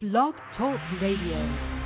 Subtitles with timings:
[0.00, 1.77] Blog Talk Radio.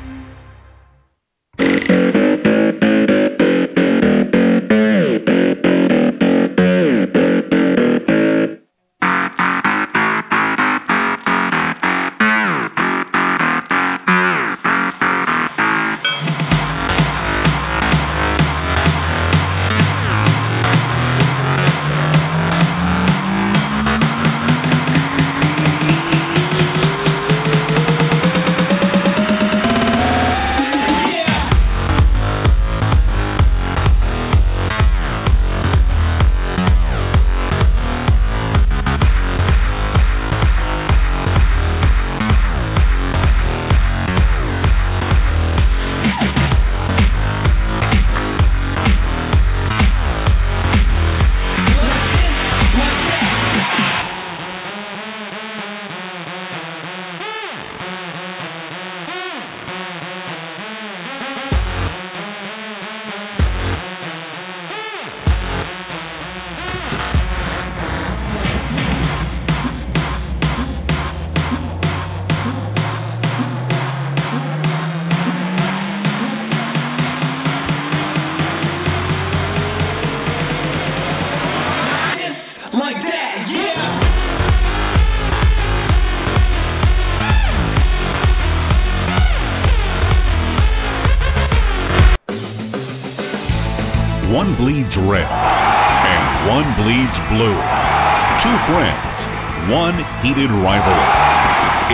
[100.42, 101.10] Heated rivalry.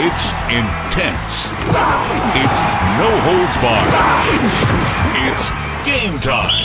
[0.08, 0.24] It's
[0.56, 1.32] intense.
[2.32, 2.60] It's
[2.96, 3.92] no holds barred.
[5.20, 5.44] It's
[5.84, 6.56] game time.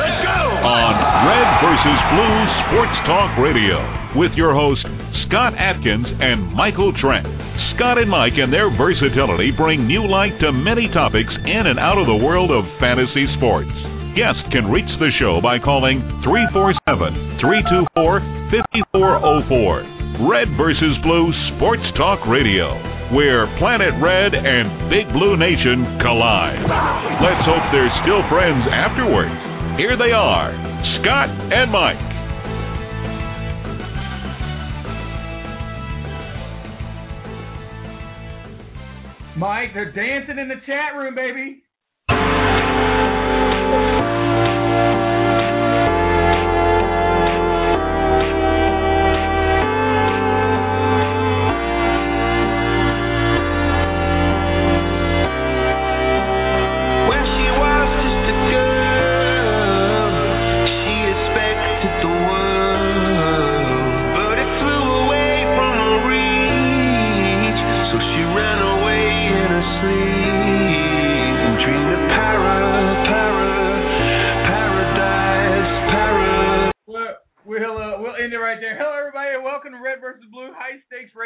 [0.00, 0.40] let's go.
[0.64, 0.92] on
[1.28, 3.76] Red versus Blue Sports Talk Radio
[4.16, 4.88] with your hosts
[5.28, 7.28] Scott Atkins and Michael Trent.
[7.76, 12.00] Scott and Mike and their versatility bring new light to many topics in and out
[12.00, 13.70] of the world of fantasy sports.
[14.16, 18.48] Guests can reach the show by calling 347 324
[18.96, 19.97] 5404.
[20.18, 22.74] Red versus Blue Sports Talk Radio,
[23.14, 26.58] where Planet Red and Big Blue Nation collide.
[27.22, 29.30] Let's hope they're still friends afterwards.
[29.78, 30.50] Here they are,
[30.98, 32.02] Scott and Mike.
[39.38, 41.62] Mike, they're dancing in the chat room, baby.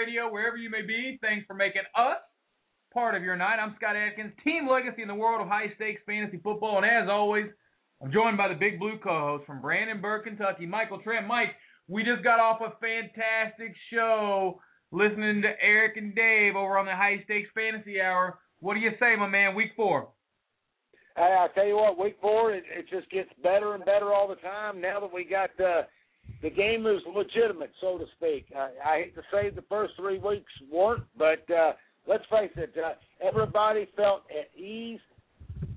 [0.03, 1.17] Radio, wherever you may be.
[1.23, 2.19] Thanks for making us
[2.93, 3.63] part of your night.
[3.63, 7.09] I'm Scott Atkins, Team Legacy in the world of high stakes fantasy football, and as
[7.09, 7.47] always,
[8.03, 11.29] I'm joined by the Big Blue co-host from Brandenburg, Kentucky, Michael Trent.
[11.29, 11.51] Mike,
[11.87, 16.97] we just got off a fantastic show listening to Eric and Dave over on the
[16.97, 18.41] High Stakes Fantasy Hour.
[18.59, 19.55] What do you say, my man?
[19.55, 20.09] Week four.
[21.15, 24.27] Hey, I tell you what, week four, it, it just gets better and better all
[24.27, 24.81] the time.
[24.81, 25.83] Now that we got uh,
[26.42, 28.47] the game is legitimate, so to speak.
[28.54, 31.72] I, I hate to say the first three weeks weren't, but uh,
[32.06, 32.94] let's face it, uh,
[33.25, 35.00] everybody felt at ease.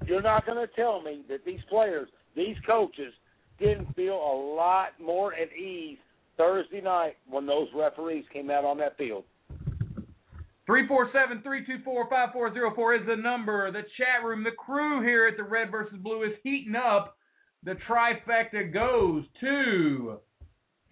[0.07, 3.13] You're not going to tell me that these players, these coaches,
[3.59, 5.97] didn't feel a lot more at ease
[6.37, 9.23] Thursday night when those referees came out on that field.
[10.67, 13.71] 347-324-5404 is the number.
[13.71, 17.15] The chat room, the crew here at the Red versus Blue is heating up.
[17.63, 20.17] The trifecta goes to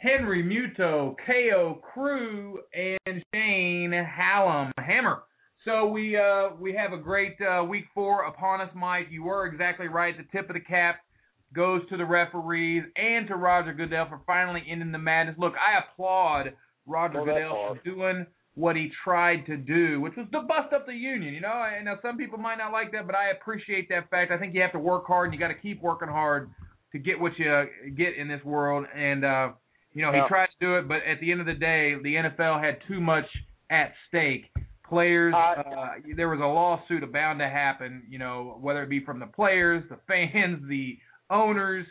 [0.03, 5.24] Henry Muto, KO Crew, and Shane Hallam Hammer.
[5.64, 9.08] So we uh, we have a great uh, week four upon us, Mike.
[9.09, 10.14] You were exactly right.
[10.17, 10.97] The tip of the cap
[11.55, 15.38] goes to the referees and to Roger Goodell for finally ending the madness.
[15.40, 16.53] Look, I applaud
[16.85, 20.85] Roger Well, Goodell for doing what he tried to do, which was to bust up
[20.85, 21.34] the union.
[21.34, 24.34] You know, and now some people might not like that, but I appreciate that fact.
[24.34, 26.50] I think you have to work hard and you got to keep working hard
[26.91, 28.85] to get what you get in this world.
[28.94, 29.50] And uh,
[29.93, 30.23] you know, Yeah.
[30.23, 32.81] he tried to do it, but at the end of the day, the NFL had
[32.87, 33.25] too much
[33.69, 34.51] at stake.
[34.87, 38.03] Players, Uh, uh, there was a lawsuit bound to happen.
[38.09, 40.99] You know, whether it be from the players, the fans, the
[41.29, 41.87] owners.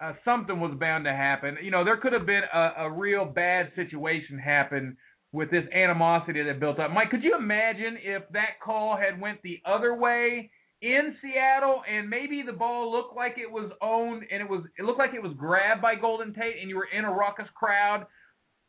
[0.00, 1.58] Uh, something was bound to happen.
[1.60, 4.96] You know, there could have been a, a real bad situation happen
[5.32, 6.92] with this animosity that built up.
[6.92, 12.08] Mike, could you imagine if that call had went the other way in Seattle and
[12.08, 15.22] maybe the ball looked like it was owned and it was it looked like it
[15.22, 18.06] was grabbed by Golden Tate and you were in a raucous crowd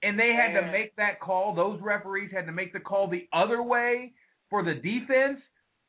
[0.01, 1.53] and they had to make that call.
[1.53, 4.13] Those referees had to make the call the other way
[4.49, 5.39] for the defense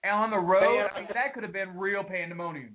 [0.04, 0.76] on the road.
[0.76, 2.74] Man, I mean, that could have been real pandemonium.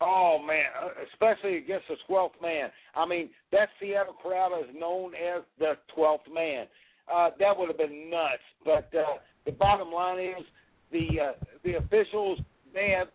[0.00, 2.70] Oh man, uh, especially against the twelfth man.
[2.96, 6.66] I mean, that Seattle crowd is known as the twelfth man.
[7.12, 8.42] Uh, that would have been nuts.
[8.64, 10.44] But uh, the bottom line is
[10.90, 11.32] the uh,
[11.64, 12.40] the officials
[12.74, 13.08] they have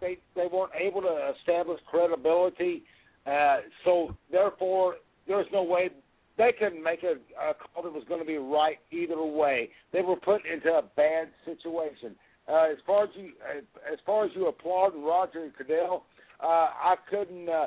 [0.00, 2.82] they they weren't able to establish credibility.
[3.26, 4.96] Uh, so therefore,
[5.28, 5.90] there's no way
[6.38, 9.68] they couldn't make a, a call that was going to be right either way.
[9.92, 12.16] They were put into a bad situation.
[12.48, 16.04] Uh, as far as you uh, as far as you applaud Roger Goodell,
[16.42, 17.66] uh, I couldn't uh,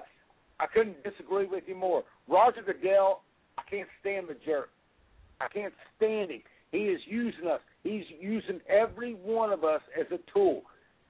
[0.59, 2.03] I couldn't disagree with you more.
[2.27, 3.21] Roger Goodell,
[3.57, 4.69] I can't stand the jerk.
[5.39, 6.41] I can't stand him.
[6.71, 7.61] He is using us.
[7.83, 10.63] He's using every one of us as a tool.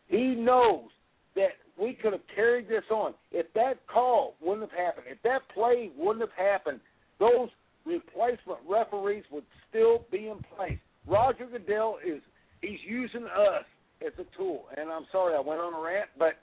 [0.07, 0.89] He knows
[1.35, 3.13] that we could have carried this on.
[3.31, 6.79] If that call wouldn't have happened, if that play wouldn't have happened,
[7.19, 7.49] those
[7.85, 10.79] replacement referees would still be in place.
[11.07, 12.21] Roger Goodell is
[12.61, 13.65] he's using us
[14.05, 14.65] as a tool.
[14.77, 16.35] And I'm sorry I went on a rant, but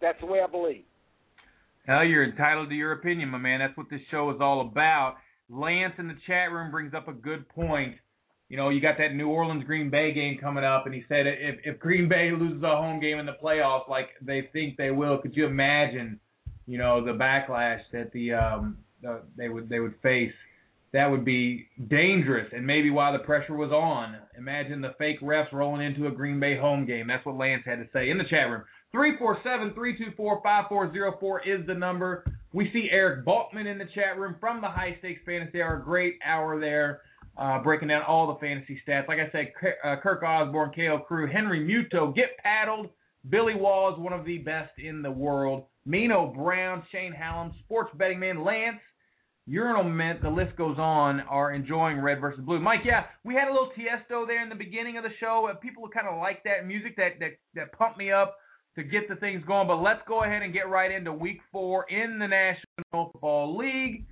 [0.00, 0.84] that's the way I believe.
[1.86, 3.60] Hell, you're entitled to your opinion, my man.
[3.60, 5.16] That's what this show is all about.
[5.50, 7.96] Lance in the chat room brings up a good point.
[8.54, 11.26] You know, you got that New Orleans Green Bay game coming up, and he said
[11.26, 14.92] if if Green Bay loses a home game in the playoffs, like they think they
[14.92, 16.20] will, could you imagine,
[16.64, 20.30] you know, the backlash that the um the, they would they would face?
[20.92, 25.50] That would be dangerous, and maybe while the pressure was on, imagine the fake refs
[25.50, 27.08] rolling into a Green Bay home game.
[27.08, 28.62] That's what Lance had to say in the chat room.
[28.94, 32.24] 347-324-5404 is the number.
[32.52, 35.82] We see Eric Balkman in the chat room from the High Stakes Fantasy Hour.
[35.84, 37.00] Great hour there,
[37.36, 39.08] uh, breaking down all the fantasy stats.
[39.08, 39.52] Like I said,
[39.84, 42.90] uh, Kirk Osborne, KO Crew, Henry Muto, Get Paddled,
[43.28, 48.20] Billy Walls, one of the best in the world, Mino Brown, Shane Hallam, Sports Betting
[48.20, 48.80] Man, Lance,
[49.46, 52.60] Urinal Mint, the list goes on, are enjoying Red versus Blue.
[52.60, 55.50] Mike, yeah, we had a little Tiesto there in the beginning of the show.
[55.62, 58.36] People kind of like that music that, that, that pumped me up
[58.76, 59.66] to get the things going.
[59.66, 64.06] But let's go ahead and get right into week four in the National Football League.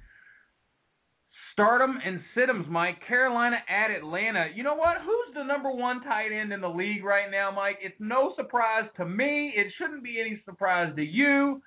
[1.53, 2.97] Stardom and Siddums, Mike.
[3.07, 4.49] Carolina at Atlanta.
[4.55, 4.97] You know what?
[5.05, 7.79] Who's the number one tight end in the league right now, Mike?
[7.83, 9.53] It's no surprise to me.
[9.55, 11.61] It shouldn't be any surprise to you.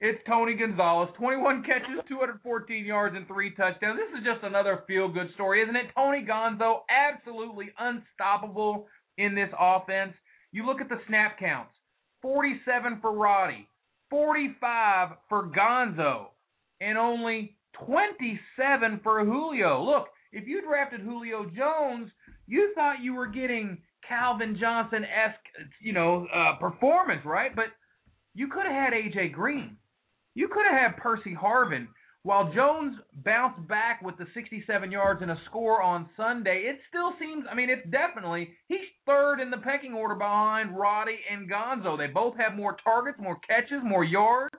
[0.00, 1.10] It's Tony Gonzalez.
[1.18, 3.98] 21 catches, 214 yards, and three touchdowns.
[3.98, 5.86] This is just another feel good story, isn't it?
[5.94, 8.86] Tony Gonzo, absolutely unstoppable
[9.18, 10.14] in this offense.
[10.52, 11.72] You look at the snap counts
[12.22, 13.68] 47 for Roddy,
[14.08, 16.26] 45 for Gonzo,
[16.80, 19.82] and only 27 for Julio.
[19.82, 22.10] Look, if you drafted Julio Jones,
[22.46, 27.54] you thought you were getting Calvin Johnson esque, you know, uh, performance, right?
[27.54, 27.66] But
[28.34, 29.76] you could have had AJ Green.
[30.34, 31.88] You could have had Percy Harvin.
[32.22, 37.12] While Jones bounced back with the 67 yards and a score on Sunday, it still
[37.18, 41.96] seems, I mean, it's definitely, he's third in the pecking order behind Roddy and Gonzo.
[41.96, 44.54] They both have more targets, more catches, more yards.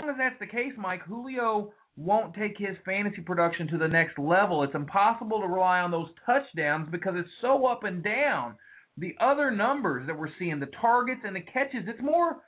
[0.00, 3.86] As long as that's the case, Mike, Julio won't take his fantasy production to the
[3.86, 4.62] next level.
[4.62, 8.54] It's impossible to rely on those touchdowns because it's so up and down.
[8.96, 12.38] The other numbers that we're seeing, the targets and the catches, it's more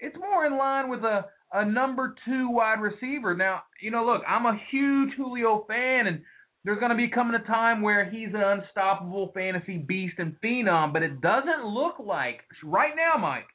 [0.00, 3.36] it's more in line with a a number two wide receiver.
[3.36, 6.22] Now, you know, look, I'm a huge Julio fan, and
[6.64, 10.94] there's going to be coming a time where he's an unstoppable fantasy beast and phenom,
[10.94, 13.48] but it doesn't look like right now, Mike.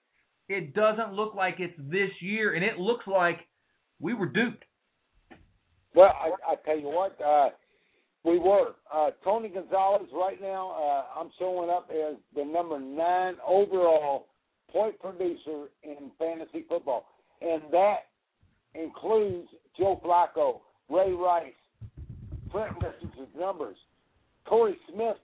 [0.48, 3.39] It doesn't look like it's this year, and it looks like
[4.00, 4.63] we were duped.
[5.96, 7.50] Well, I, I tell you what, uh,
[8.24, 8.75] we were.
[8.94, 14.27] Uh, Tony Gonzalez right now, uh, I'm showing up as the number nine overall
[14.72, 17.06] point producer in fantasy football,
[17.42, 18.00] and that
[18.75, 21.54] includes Joe Flacco, Ray Rice,
[22.51, 23.77] Trent Richardson's numbers,
[24.48, 25.18] Torrey Smith,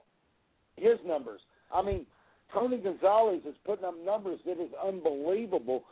[0.76, 1.40] his numbers.
[1.72, 2.06] I mean,
[2.52, 5.84] Tony Gonzalez is putting up numbers that is unbelievable.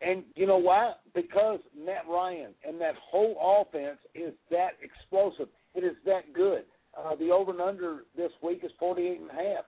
[0.00, 0.92] And you know why?
[1.14, 3.36] Because Matt Ryan and that whole
[3.68, 5.48] offense is that explosive.
[5.74, 6.62] It is that good.
[6.96, 9.64] Uh, the over and under this week is forty eight and a half.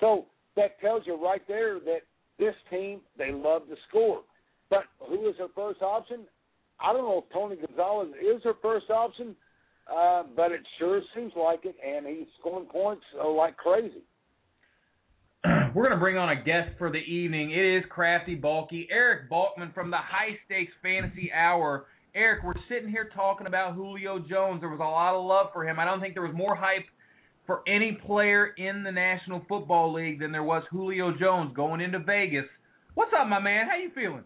[0.00, 2.00] So that tells you right there that
[2.38, 4.22] this team they love to score.
[4.70, 6.20] But who is their first option?
[6.80, 9.36] I don't know if Tony Gonzalez is their first option,
[9.92, 14.02] uh, but it sure seems like it, and he's scoring points uh, like crazy.
[15.74, 17.50] We're going to bring on a guest for the evening.
[17.50, 21.86] It is Crafty Bulky, Eric Balkman from the High Stakes Fantasy Hour.
[22.14, 24.60] Eric, we're sitting here talking about Julio Jones.
[24.60, 25.78] There was a lot of love for him.
[25.78, 26.84] I don't think there was more hype
[27.46, 32.00] for any player in the National Football League than there was Julio Jones going into
[32.00, 32.44] Vegas.
[32.92, 33.66] What's up, my man?
[33.66, 34.24] How you feeling?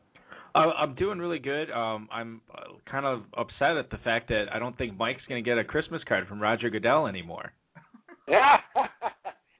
[0.52, 1.70] Uh, I'm doing really good.
[1.70, 5.44] Um, I'm uh, kind of upset at the fact that I don't think Mike's going
[5.44, 7.52] to get a Christmas card from Roger Goodell anymore.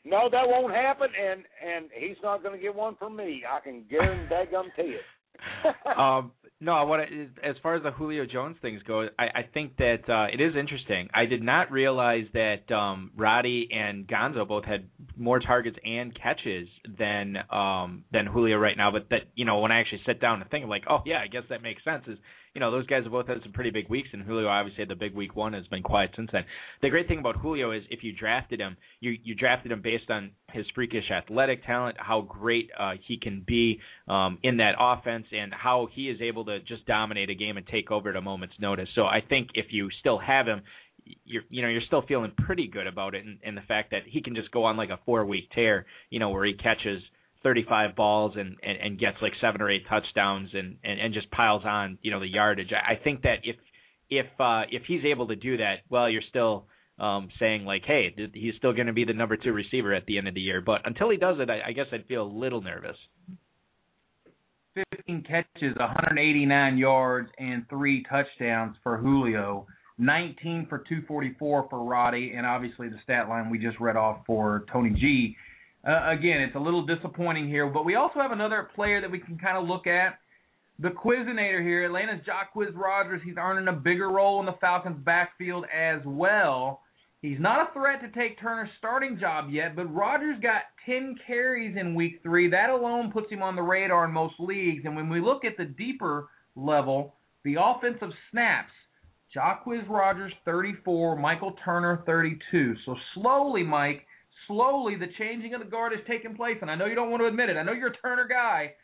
[0.07, 3.43] No, that won't happen, and and he's not going to get one from me.
[3.51, 5.01] I can guarantee it.
[5.99, 7.03] um, no, I,
[7.43, 10.57] as far as the Julio Jones things go, I, I think that uh, it is
[10.57, 11.09] interesting.
[11.13, 16.69] I did not realize that um, Roddy and Gonzo both had more targets and catches
[16.99, 18.91] than um, than Julio right now.
[18.91, 21.19] But that you know, when I actually sit down and think, I'm like, oh yeah,
[21.23, 22.05] I guess that makes sense.
[22.07, 22.19] Is
[22.57, 24.89] you know, those guys have both had some pretty big weeks, and Julio obviously had
[24.89, 26.47] the big week one, has been quiet since then.
[26.81, 30.09] The great thing about Julio is if you drafted him, you you drafted him based
[30.09, 35.27] on his freakish athletic talent, how great uh, he can be um, in that offense,
[35.33, 38.23] and how he is able to just dominate a game and take over at a
[38.23, 38.89] moment's notice.
[38.95, 40.63] So I think if you still have him,
[41.27, 44.05] you're you know you're still feeling pretty good about it, and, and the fact that
[44.07, 47.03] he can just go on like a four week tear, you know, where he catches
[47.47, 51.31] 35 balls and, and, and gets like seven or eight touchdowns and, and, and just
[51.31, 52.71] piles on, you know, the yardage.
[52.73, 53.55] I, I think that if
[54.11, 56.67] if uh, if he's able to do that, well, you're still
[56.99, 60.07] um, saying like, hey, th- he's still going to be the number two receiver at
[60.07, 60.61] the end of the year.
[60.61, 62.97] But until he does it, I, I guess I'd feel a little nervous.
[64.75, 69.69] 15 catches, 189 yards, and three touchdowns for Julio.
[69.99, 74.67] 19 for 244 for Roddy, and obviously the stat line we just read off for
[74.73, 75.37] Tony G.
[75.87, 79.21] Uh, again, it's a little disappointing here, but we also have another player that we
[79.21, 80.19] can kind of look at.
[80.81, 83.23] The Quizinator here, Atlanta's Jacquizz Rodgers.
[83.25, 86.81] He's earning a bigger role in the Falcons' backfield as well.
[87.23, 91.77] He's not a threat to take Turner's starting job yet, but Rodgers got 10 carries
[91.77, 92.51] in week three.
[92.51, 94.83] That alone puts him on the radar in most leagues.
[94.85, 97.15] And when we look at the deeper level,
[97.45, 98.73] the offensive snaps,
[99.35, 102.75] Jacquizz Rodgers 34, Michael Turner 32.
[102.85, 104.05] So slowly, Mike,
[104.47, 107.23] slowly the changing of the guard is taking place, and I know you don't want
[107.23, 107.57] to admit it.
[107.57, 108.75] I know you're a Turner guy,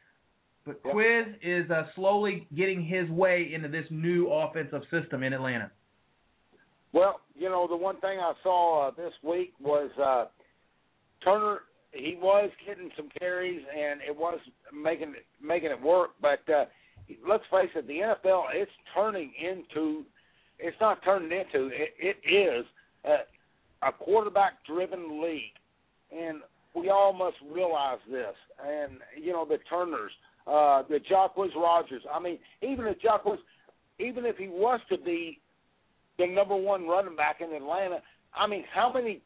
[0.65, 0.93] but Yep.
[0.93, 5.71] Quiz is uh, slowly getting his way into this new offensive system in Atlanta.
[6.93, 10.27] Well, you know, the one thing I saw uh, this week was uh,
[11.25, 11.61] Turner.
[11.93, 14.39] He was getting some carries, and it was
[14.73, 16.11] making it, making it work.
[16.21, 16.67] But uh,
[17.27, 20.05] let's face it, the NFL it's turning into.
[20.59, 21.69] It's not turning into.
[21.69, 22.65] It, it is
[23.83, 25.57] a, a quarterback-driven league,
[26.17, 26.39] and
[26.75, 28.35] we all must realize this.
[28.65, 30.13] And you know, the Turners,
[30.47, 32.03] uh, the Jacquizz Rodgers.
[32.13, 33.39] I mean, even if Jacquizz,
[33.99, 35.39] even if he was to be
[36.19, 38.01] the number one running back in Atlanta.
[38.35, 39.23] I mean, how many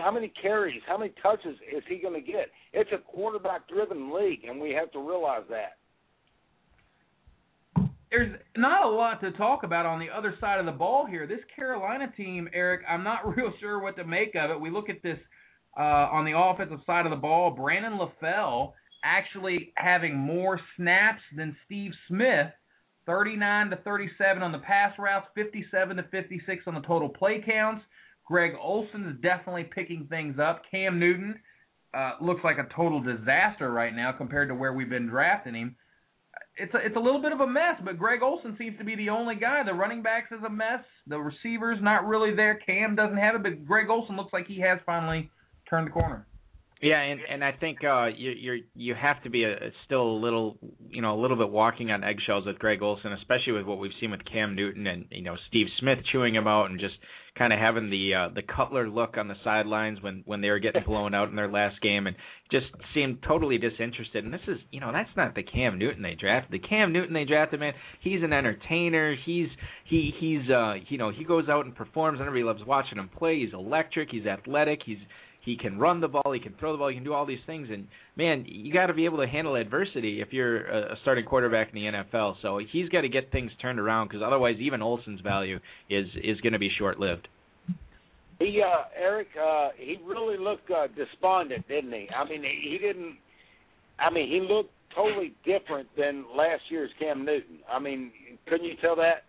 [0.00, 2.46] how many carries, how many touches is he going to get?
[2.72, 5.76] It's a quarterback driven league, and we have to realize that.
[8.12, 11.26] There's not a lot to talk about on the other side of the ball here.
[11.26, 14.60] This Carolina team, Eric, I'm not real sure what to make of it.
[14.60, 15.16] We look at this
[15.78, 15.80] uh,
[16.12, 17.52] on the offensive side of the ball.
[17.52, 22.52] Brandon LaFell actually having more snaps than Steve Smith
[23.06, 27.82] 39 to 37 on the pass routes, 57 to 56 on the total play counts.
[28.26, 30.60] Greg Olsen is definitely picking things up.
[30.70, 31.40] Cam Newton
[31.94, 35.76] uh, looks like a total disaster right now compared to where we've been drafting him.
[36.56, 38.94] It's a, it's a little bit of a mess, but Greg Olsen seems to be
[38.94, 39.62] the only guy.
[39.64, 40.84] The running backs is a mess.
[41.06, 42.56] The receivers not really there.
[42.66, 45.30] Cam doesn't have it, but Greg Olsen looks like he has finally
[45.68, 46.26] turned the corner.
[46.82, 49.54] Yeah, and and I think uh, you you're you have to be a,
[49.86, 50.58] still a little
[50.90, 53.92] you know a little bit walking on eggshells with Greg Olsen, especially with what we've
[54.00, 56.94] seen with Cam Newton and you know Steve Smith chewing him out and just
[57.38, 60.58] kind of having the uh, the Cutler look on the sidelines when when they were
[60.58, 62.16] getting blown out in their last game and
[62.50, 64.24] just seemed totally disinterested.
[64.24, 66.60] And this is you know that's not the Cam Newton they drafted.
[66.60, 69.14] The Cam Newton they drafted, man, he's an entertainer.
[69.24, 69.46] He's
[69.88, 73.08] he he's uh you know he goes out and performs, and everybody loves watching him
[73.16, 73.38] play.
[73.38, 74.08] He's electric.
[74.10, 74.80] He's athletic.
[74.84, 74.98] He's
[75.44, 77.40] he can run the ball, he can throw the ball, he can do all these
[77.46, 77.68] things.
[77.70, 81.68] And man, you got to be able to handle adversity if you're a starting quarterback
[81.72, 82.36] in the NFL.
[82.42, 85.58] So he's got to get things turned around because otherwise, even Olsen's value
[85.90, 87.28] is is going to be short lived.
[88.38, 92.08] He uh, Eric, uh, he really looked uh, despondent, didn't he?
[92.16, 93.16] I mean, he, he didn't.
[93.98, 97.58] I mean, he looked totally different than last year's Cam Newton.
[97.70, 98.12] I mean,
[98.48, 99.24] couldn't you tell that?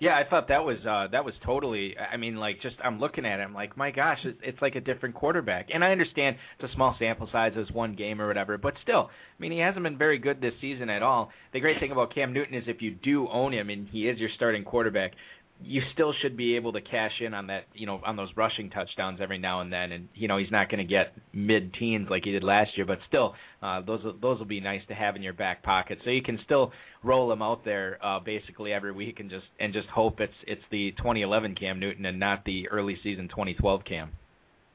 [0.00, 3.26] Yeah, I thought that was uh that was totally I mean like just I'm looking
[3.26, 5.68] at it I'm like my gosh it's, it's like a different quarterback.
[5.74, 9.10] And I understand it's a small sample size as one game or whatever, but still,
[9.10, 11.30] I mean he hasn't been very good this season at all.
[11.52, 14.18] The great thing about Cam Newton is if you do own him and he is
[14.18, 15.12] your starting quarterback,
[15.60, 18.70] you still should be able to cash in on that, you know, on those rushing
[18.70, 19.92] touchdowns every now and then.
[19.92, 22.98] And you know, he's not going to get mid-teens like he did last year, but
[23.08, 25.98] still, uh, those those will be nice to have in your back pocket.
[26.04, 26.72] So you can still
[27.02, 30.62] roll him out there uh, basically every week and just and just hope it's it's
[30.70, 34.10] the 2011 Cam Newton and not the early season 2012 Cam.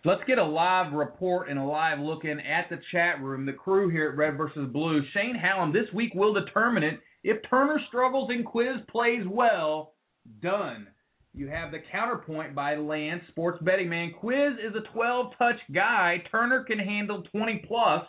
[0.06, 3.46] Let's get a live report and a live look in at the chat room.
[3.46, 5.02] The crew here at Red versus Blue.
[5.14, 7.00] Shane Hallam this week will determine it.
[7.24, 9.93] If Turner struggles and Quiz plays well,
[10.42, 10.88] done.
[11.34, 14.14] You have the counterpoint by Lance, sports betting man.
[14.20, 16.24] Quiz is a 12 touch guy.
[16.30, 18.06] Turner can handle 20 plus.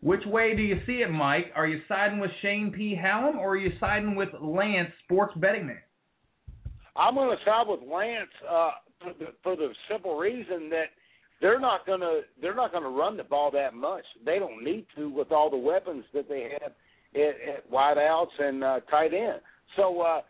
[0.00, 1.46] Which way do you see it, Mike?
[1.56, 2.94] Are you siding with Shane P.
[2.94, 5.80] Hallam or are you siding with Lance, sports betting man?
[6.94, 8.70] I'm going to side with Lance uh,
[9.00, 10.90] for, the, for the simple reason that
[11.40, 14.04] they're not going to they're not going to run the ball that much.
[14.24, 16.72] They don't need to with all the weapons that they have
[17.14, 19.40] at, at wideouts and uh, tight end.
[19.76, 20.20] So uh,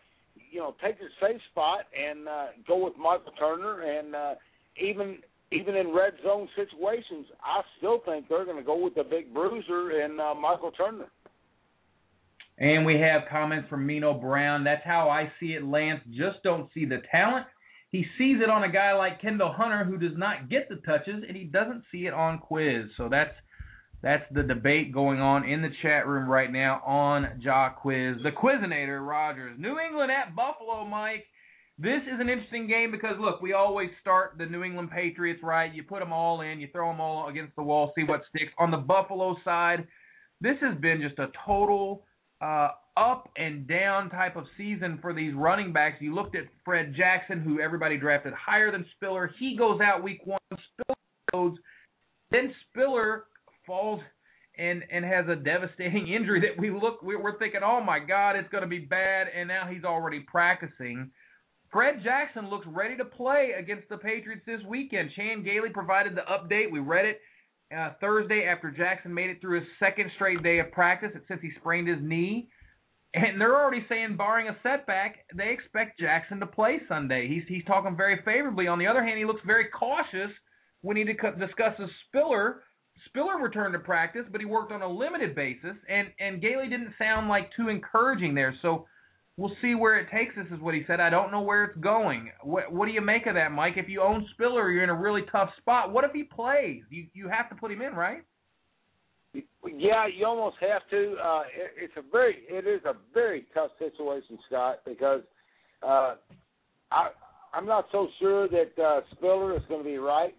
[0.51, 3.81] you know, take a safe spot and uh, go with Michael Turner.
[3.81, 4.35] And uh,
[4.81, 5.17] even
[5.51, 9.33] even in red zone situations, I still think they're going to go with the big
[9.33, 11.05] bruiser and uh, Michael Turner.
[12.57, 14.63] And we have comments from Mino Brown.
[14.63, 15.63] That's how I see it.
[15.63, 17.45] Lance just don't see the talent.
[17.91, 21.23] He sees it on a guy like Kendall Hunter who does not get the touches,
[21.27, 22.85] and he doesn't see it on Quiz.
[22.97, 23.33] So that's
[24.01, 28.21] that's the debate going on in the chat room right now on Jacquizz.
[28.23, 29.57] The Quizinator Rodgers.
[29.59, 31.25] New England at Buffalo, Mike.
[31.77, 35.73] This is an interesting game because look, we always start the New England Patriots right.
[35.73, 38.51] You put them all in, you throw them all against the wall, see what sticks.
[38.57, 39.85] On the Buffalo side,
[40.39, 42.05] this has been just a total
[42.41, 45.97] uh, up and down type of season for these running backs.
[45.99, 49.31] You looked at Fred Jackson, who everybody drafted higher than Spiller.
[49.37, 50.39] He goes out week one.
[50.51, 50.95] Spiller
[51.33, 51.57] goes.
[52.31, 53.25] Then Spiller
[53.65, 54.01] falls
[54.57, 58.49] and and has a devastating injury that we look we're thinking, oh my God, it's
[58.49, 61.11] going to be bad, and now he's already practicing.
[61.71, 65.09] Fred Jackson looks ready to play against the Patriots this weekend.
[65.15, 66.71] Chan Gailey provided the update.
[66.71, 67.19] We read it
[67.75, 71.51] uh, Thursday after Jackson made it through his second straight day of practice since he
[71.59, 72.47] sprained his knee.
[73.13, 77.27] And they're already saying, barring a setback, they expect Jackson to play Sunday.
[77.27, 78.67] He's he's talking very favorably.
[78.67, 80.31] On the other hand, he looks very cautious
[80.81, 82.61] when he discusses Spiller
[83.05, 86.93] Spiller returned to practice, but he worked on a limited basis, and and Gailey didn't
[86.97, 88.55] sound like too encouraging there.
[88.61, 88.87] So
[89.37, 90.99] we'll see where it takes us, is what he said.
[90.99, 92.31] I don't know where it's going.
[92.43, 93.73] What what do you make of that, Mike?
[93.77, 95.91] If you own Spiller, you're in a really tough spot.
[95.91, 96.83] What if he plays?
[96.89, 98.23] You you have to put him in, right?
[99.33, 101.15] Yeah, you almost have to.
[101.21, 105.21] Uh, it, it's a very, it is a very tough situation, Scott, because
[105.83, 106.15] uh,
[106.91, 107.09] I,
[107.53, 110.35] I'm not so sure that uh, Spiller is going to be right.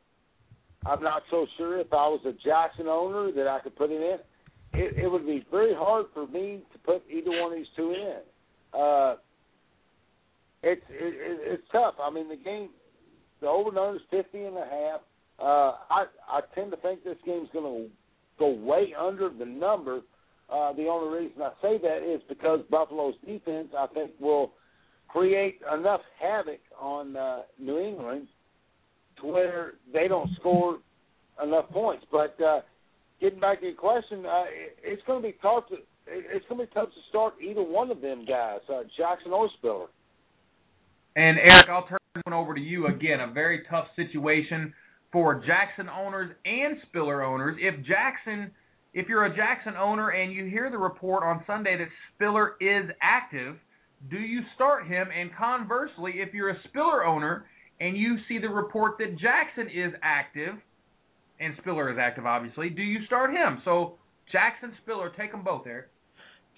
[0.85, 4.01] I'm not so sure if I was a Jackson owner that I could put it
[4.01, 4.19] in.
[4.81, 7.93] It, it would be very hard for me to put either one of these two
[7.93, 8.79] in.
[8.79, 9.17] Uh,
[10.63, 11.95] it's it, it's tough.
[12.03, 12.71] I mean, the game,
[13.41, 15.01] the over and under is fifty and a half.
[15.41, 17.91] Uh, I I tend to think this game's going to
[18.39, 20.01] go way under the number.
[20.49, 24.53] Uh, the only reason I say that is because Buffalo's defense, I think, will
[25.09, 28.29] create enough havoc on uh, New England
[29.21, 30.79] to where they don't score
[31.43, 32.05] enough points.
[32.11, 32.61] But uh,
[33.21, 34.45] getting back to your question, uh,
[34.83, 35.77] it's going to be tough to
[36.09, 39.49] it's going to be tough to start either one of them guys, uh, Jackson or
[39.59, 39.87] Spiller.
[41.17, 43.21] And Eric, I'll turn one over to you again.
[43.21, 44.73] A very tough situation
[45.13, 47.57] for Jackson owners and Spiller owners.
[47.61, 48.51] If Jackson,
[48.95, 52.91] if you're a Jackson owner and you hear the report on Sunday that Spiller is
[53.03, 53.57] active,
[54.11, 55.09] do you start him?
[55.17, 57.47] And conversely, if you're a Spiller owner
[57.81, 60.55] and you see the report that Jackson is active,
[61.39, 63.61] and Spiller is active, obviously, do you start him?
[63.65, 63.95] So
[64.33, 65.89] Jackson, Spiller, take them both, Eric.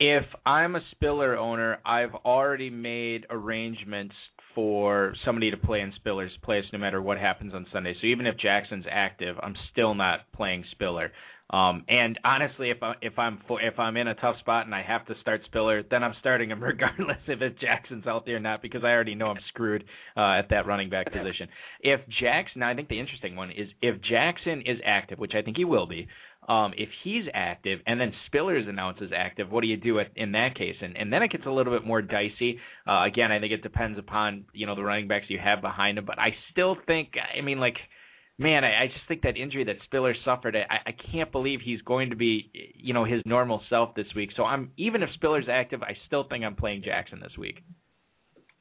[0.00, 4.14] If I'm a Spiller owner, I've already made arrangements
[4.54, 7.94] for somebody to play in Spiller's place no matter what happens on Sunday.
[8.00, 11.10] So even if Jackson's active, I'm still not playing Spiller.
[11.50, 14.82] Um, and honestly, if I if I'm if I'm in a tough spot and I
[14.82, 18.40] have to start Spiller, then I'm starting him regardless if it's Jackson's out there or
[18.40, 19.84] not because I already know I'm screwed
[20.16, 21.48] uh, at that running back position.
[21.80, 25.56] If Jackson, I think the interesting one is if Jackson is active, which I think
[25.56, 26.08] he will be.
[26.48, 30.32] Um, if he's active and then Spiller's announced as active, what do you do in
[30.32, 30.76] that case?
[30.80, 32.58] And and then it gets a little bit more dicey.
[32.86, 35.98] Uh, again, I think it depends upon you know the running backs you have behind
[35.98, 37.76] him, but I still think, I mean, like
[38.38, 41.82] man, I, I just think that injury that Spiller suffered, I, I can't believe he's
[41.82, 44.30] going to be, you know, his normal self this week.
[44.36, 47.62] So I'm even if Spiller's active, I still think I'm playing Jackson this week.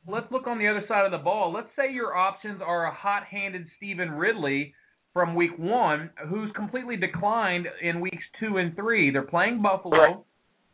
[0.10, 1.52] Let's look on the other side of the ball.
[1.54, 4.74] Let's say your options are a hot-handed Stevan Ridley
[5.14, 9.12] from week one, who's completely declined in weeks two and three.
[9.12, 9.98] They're playing Buffalo.
[9.98, 10.16] Right.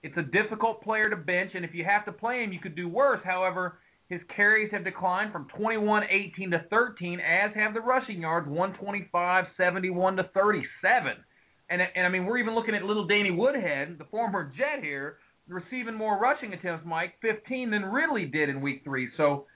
[0.03, 2.75] It's a difficult player to bench, and if you have to play him, you could
[2.75, 3.21] do worse.
[3.23, 3.79] However,
[4.13, 9.45] His carries have declined from 21 18 to 13, as have the rushing yards 125
[9.58, 11.13] 71 to 37.
[11.71, 15.17] And, and I mean, we're even looking at little Danny Woodhead, the former Jet here,
[15.47, 19.10] receiving more rushing attempts, Mike, 15 than Ridley did in week three.
[19.17, 19.47] So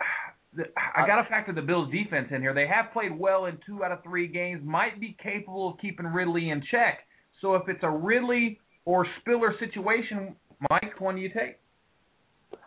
[0.96, 2.54] I got to factor the Bills' defense in here.
[2.54, 6.06] They have played well in two out of three games, might be capable of keeping
[6.06, 7.06] Ridley in check.
[7.40, 10.34] So if it's a Ridley or Spiller situation,
[10.70, 11.58] Mike, one do you take?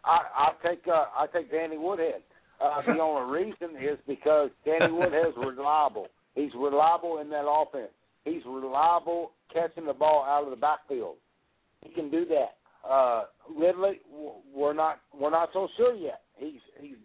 [0.04, 2.22] I, I take uh, I take Danny Woodhead.
[2.62, 6.08] Uh, the only reason is because Danny Woodhead's reliable.
[6.36, 7.92] He's reliable in that offense.
[8.26, 11.16] He's reliable catching the ball out of the backfield.
[11.84, 12.90] He can do that.
[12.90, 13.24] Uh,
[13.58, 14.00] Ridley,
[14.54, 16.22] we're not we're not so sure yet.
[16.38, 16.96] He's he's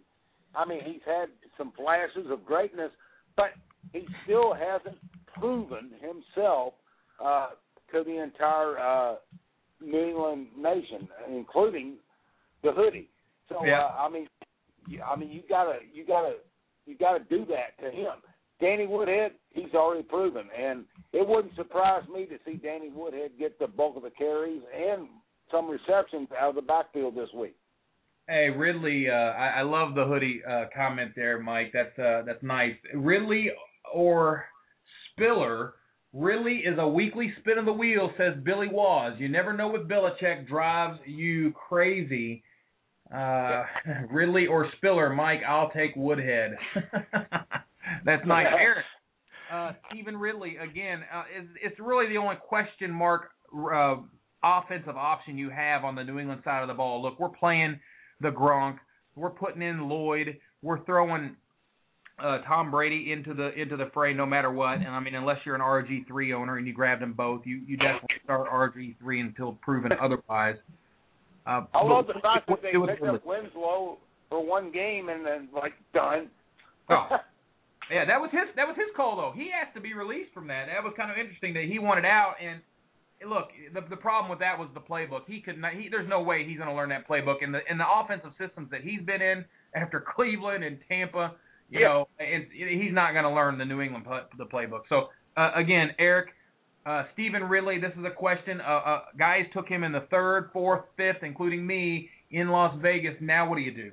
[0.54, 1.26] I mean he's had
[1.58, 2.90] some flashes of greatness,
[3.36, 3.50] but
[3.92, 4.98] he still hasn't
[5.38, 6.74] proven himself
[7.24, 7.48] uh,
[7.92, 9.14] to the entire uh,
[9.80, 11.94] New England nation, including
[12.64, 13.10] the hoodie.
[13.48, 13.84] So Yeah.
[13.84, 14.26] uh, I mean,
[15.06, 16.34] I mean you gotta you gotta
[16.86, 18.14] you gotta do that to him.
[18.60, 23.58] Danny Woodhead, he's already proven, and it wouldn't surprise me to see Danny Woodhead get
[23.58, 25.08] the bulk of the carries and
[25.50, 27.56] some receptions out of the backfield this week.
[28.26, 31.72] Hey Ridley, uh, I, I love the hoodie uh, comment there, Mike.
[31.74, 32.74] That's uh, that's nice.
[32.94, 33.50] Ridley
[33.92, 34.46] or
[35.12, 35.74] Spiller.
[36.14, 39.14] Ridley is a weekly spin of the wheel, says Billy Waz.
[39.18, 42.43] You never know what Belichick drives you crazy.
[43.14, 43.64] Uh,
[44.10, 45.40] Ridley or Spiller, Mike.
[45.46, 46.56] I'll take Woodhead.
[48.04, 48.84] that's nice, Eric.
[49.52, 51.02] Uh, Stevan Ridley again.
[51.14, 53.96] Uh, is it's really the only question mark uh,
[54.42, 57.02] offensive option you have on the New England side of the ball.
[57.02, 57.78] Look, we're playing
[58.20, 58.76] the Gronk.
[59.14, 60.38] We're putting in Lloyd.
[60.62, 61.36] We're throwing
[62.18, 64.78] uh, Tom Brady into the into the fray no matter what.
[64.78, 67.60] And I mean, unless you're an RG three owner and you grabbed them both, you
[67.66, 70.56] you definitely start RG three until proven otherwise.
[71.46, 75.24] Uh, I but love the fact that they picked up Winslow for one game and
[75.24, 76.28] then like done.
[76.90, 77.08] Oh.
[77.92, 79.32] Yeah, that was his that was his call though.
[79.36, 80.68] He asked to be released from that.
[80.72, 82.62] That was kind of interesting that he wanted out and
[83.28, 85.26] look, the the problem with that was the playbook.
[85.26, 87.60] He could not he there's no way he's going to learn that playbook and the
[87.70, 89.44] in the offensive systems that he's been in
[89.76, 91.34] after Cleveland and Tampa,
[91.68, 91.88] you Yeah.
[91.88, 94.88] know, it's, he's not going to learn the New England play, the playbook.
[94.88, 96.28] So, uh, again, Eric
[96.86, 98.60] uh, Stevan Ridley, this is a question.
[98.60, 103.14] Uh, uh, guys took him in the third, fourth, fifth, including me in Las Vegas.
[103.20, 103.90] Now, what do you do?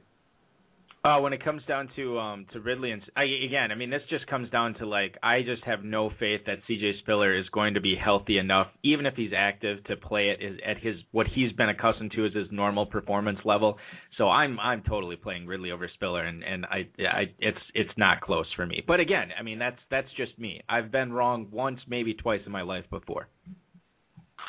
[1.04, 4.04] Uh, when it comes down to um to Ridley and I, again, I mean this
[4.08, 7.74] just comes down to like I just have no faith that CJ Spiller is going
[7.74, 11.26] to be healthy enough, even if he's active, to play it is- at his what
[11.26, 13.80] he's been accustomed to as his normal performance level.
[14.20, 18.22] So I'm I'm totally playing Ridley over Spiller, and and I I it's it's not
[18.22, 18.84] close for me.
[18.86, 20.62] But again, I mean that's that's just me.
[20.70, 23.28] I've been wrong once, maybe twice in my life before.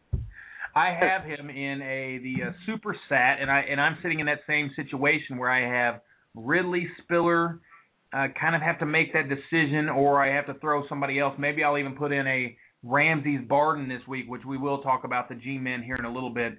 [0.78, 4.28] I have him in a the uh, super sat, and I and I'm sitting in
[4.28, 6.02] that same situation where I have
[6.36, 7.60] Ridley Spiller.
[8.14, 11.34] Uh, kind of have to make that decision, or I have to throw somebody else.
[11.38, 15.28] Maybe I'll even put in a Ramses Barden this week, which we will talk about
[15.28, 16.54] the G-men here in a little bit,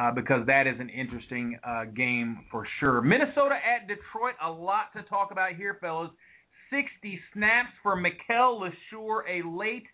[0.00, 3.02] uh, because that is an interesting uh, game for sure.
[3.02, 6.10] Minnesota at Detroit, a lot to talk about here, fellas.
[6.70, 9.84] 60 snaps for Mikel Leshoure, a late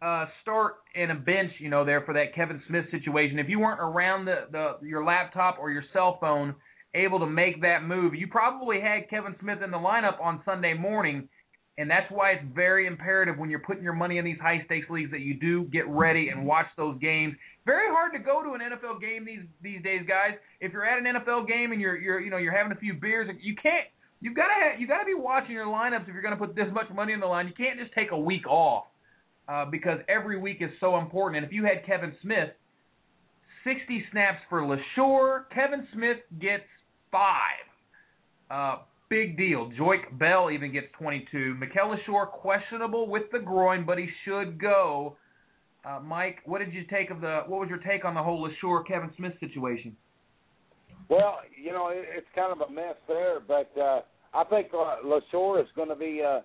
[0.00, 3.38] uh, start and a bench, you know, there for that Kevin Smith situation.
[3.38, 6.54] If you weren't around the, the your laptop or your cell phone
[6.94, 10.74] able to make that move, you probably had Kevin Smith in the lineup on Sunday
[10.74, 11.28] morning,
[11.78, 14.88] and that's why it's very imperative when you're putting your money in these high stakes
[14.88, 17.34] leagues that you do get ready and watch those games.
[17.66, 20.38] Very hard to go to an NFL game these these days, guys.
[20.60, 22.94] If you're at an NFL game and you're you're you know you're having a few
[22.94, 23.86] beers, you can't.
[24.20, 26.44] You've got to have, you got to be watching your lineups if you're going to
[26.44, 27.46] put this much money in the line.
[27.46, 28.86] You can't just take a week off
[29.48, 31.42] uh, because every week is so important.
[31.42, 32.50] And if you had Kevin Smith,
[33.64, 36.64] 60 snaps for Leshoure, Kevin Smith gets
[37.10, 37.66] five.
[38.50, 39.70] Uh, big deal.
[39.78, 41.54] Joique Bell even gets 22.
[41.54, 45.16] Mikel Leshoure questionable with the groin, but he should go.
[45.84, 47.42] Uh, Mike, what did you take of the?
[47.46, 49.96] What was your take on the whole Leshoure Kevin Smith situation?
[51.08, 54.00] Well, you know, it, it's kind of a mess there, but uh,
[54.34, 56.40] I think uh, Leshoure is going to be uh,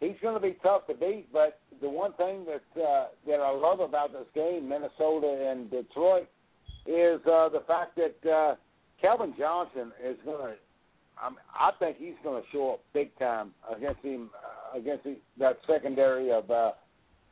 [0.00, 1.28] he's going to be tough to beat.
[1.32, 6.28] But the one thing that uh, that I love about this game, Minnesota and Detroit,
[6.86, 8.54] is uh, the fact that uh,
[9.00, 10.54] Calvin Johnson is going to.
[11.20, 15.04] I, mean, I think he's going to show up big time against him uh, against
[15.04, 16.72] the, that secondary of uh,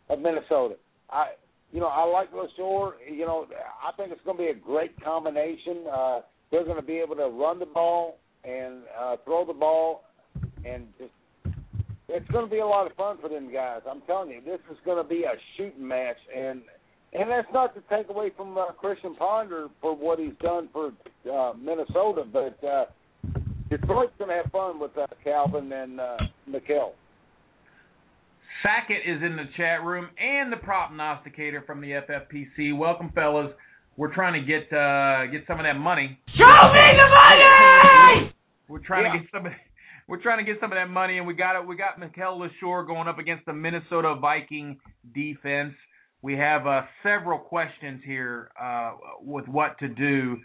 [0.08, 0.76] of Minnesota.
[1.10, 1.28] I
[1.72, 2.92] you know I like Leshoure.
[3.10, 5.84] You know I think it's going to be a great combination.
[5.90, 10.04] Uh, they're going to be able to run the ball and uh, throw the ball,
[10.64, 11.12] and just
[12.08, 13.80] it's going to be a lot of fun for them guys.
[13.88, 16.62] I'm telling you, this is going to be a shooting match, and
[17.12, 20.92] and that's not to take away from uh, Christian Ponder for what he's done for
[21.32, 22.84] uh, Minnesota, but uh,
[23.70, 26.16] Detroit's going to have fun with uh, Calvin and uh,
[26.46, 26.94] Mikel.
[28.62, 32.76] Sackett is in the chat room and the prognosticator from the FFPC.
[32.76, 33.52] Welcome, fellas.
[33.96, 36.18] We're trying to get uh, get some of that money.
[36.36, 36.52] Show me
[36.96, 38.32] the money!
[38.68, 39.12] We're trying Yeah.
[39.12, 39.44] to get some.
[40.08, 41.66] We're trying to get some of that money, and we got it.
[41.66, 44.78] We got Mikel Leshoure going up against the Minnesota Viking
[45.14, 45.74] defense.
[46.22, 50.36] We have uh, several questions here uh, with what to do.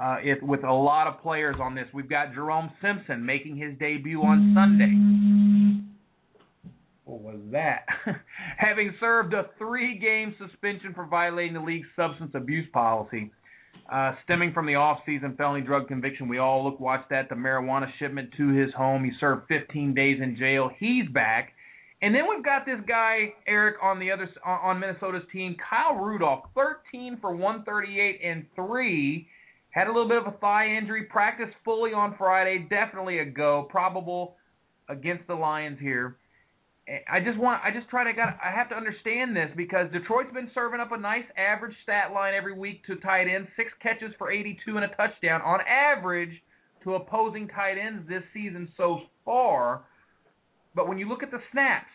[0.00, 3.76] Uh, if, with a lot of players on this, we've got Jerome Simpson making his
[3.78, 5.90] debut on Sunday.
[7.04, 7.86] What was that?
[8.56, 13.32] Having served a three-game suspension for violating the league's substance abuse policy,
[13.90, 16.28] uh, stemming from the off-season felony drug conviction.
[16.28, 19.04] We all look watched that the marijuana shipment to his home.
[19.04, 20.70] He served 15 days in jail.
[20.78, 21.52] He's back.
[22.02, 26.44] And then we've got this guy Eric on the other on Minnesota's team, Kyle Rudolph,
[26.54, 29.28] 13 for 138 and three.
[29.70, 31.04] Had a little bit of a thigh injury.
[31.04, 32.66] Practiced fully on Friday.
[32.70, 33.66] Definitely a go.
[33.70, 34.36] Probable
[34.88, 36.16] against the Lions here.
[37.08, 40.32] I just want I just try to got I have to understand this because Detroit's
[40.34, 44.12] been serving up a nice average stat line every week to tight ends, six catches
[44.18, 46.42] for 82 and a touchdown on average
[46.82, 49.82] to opposing tight ends this season so far.
[50.74, 51.90] But when you look at the snaps,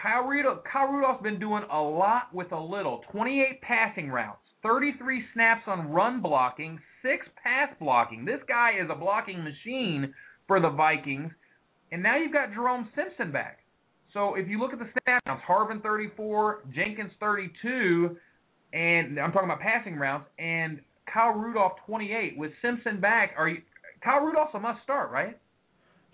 [0.00, 3.02] Kyle Rudolph, Kyle Rudolph's been doing a lot with a little.
[3.10, 8.24] 28 passing routes, 33 snaps on run blocking, six pass blocking.
[8.24, 10.14] This guy is a blocking machine
[10.46, 11.32] for the Vikings.
[11.92, 13.58] And now you've got Jerome Simpson back.
[14.14, 18.16] So if you look at the stats, Harvin 34, Jenkins 32,
[18.72, 20.80] and I'm talking about passing rounds, and
[21.12, 22.38] Kyle Rudolph 28.
[22.38, 23.58] With Simpson back, are you?
[24.02, 25.38] Kyle Rudolph's a must start, right?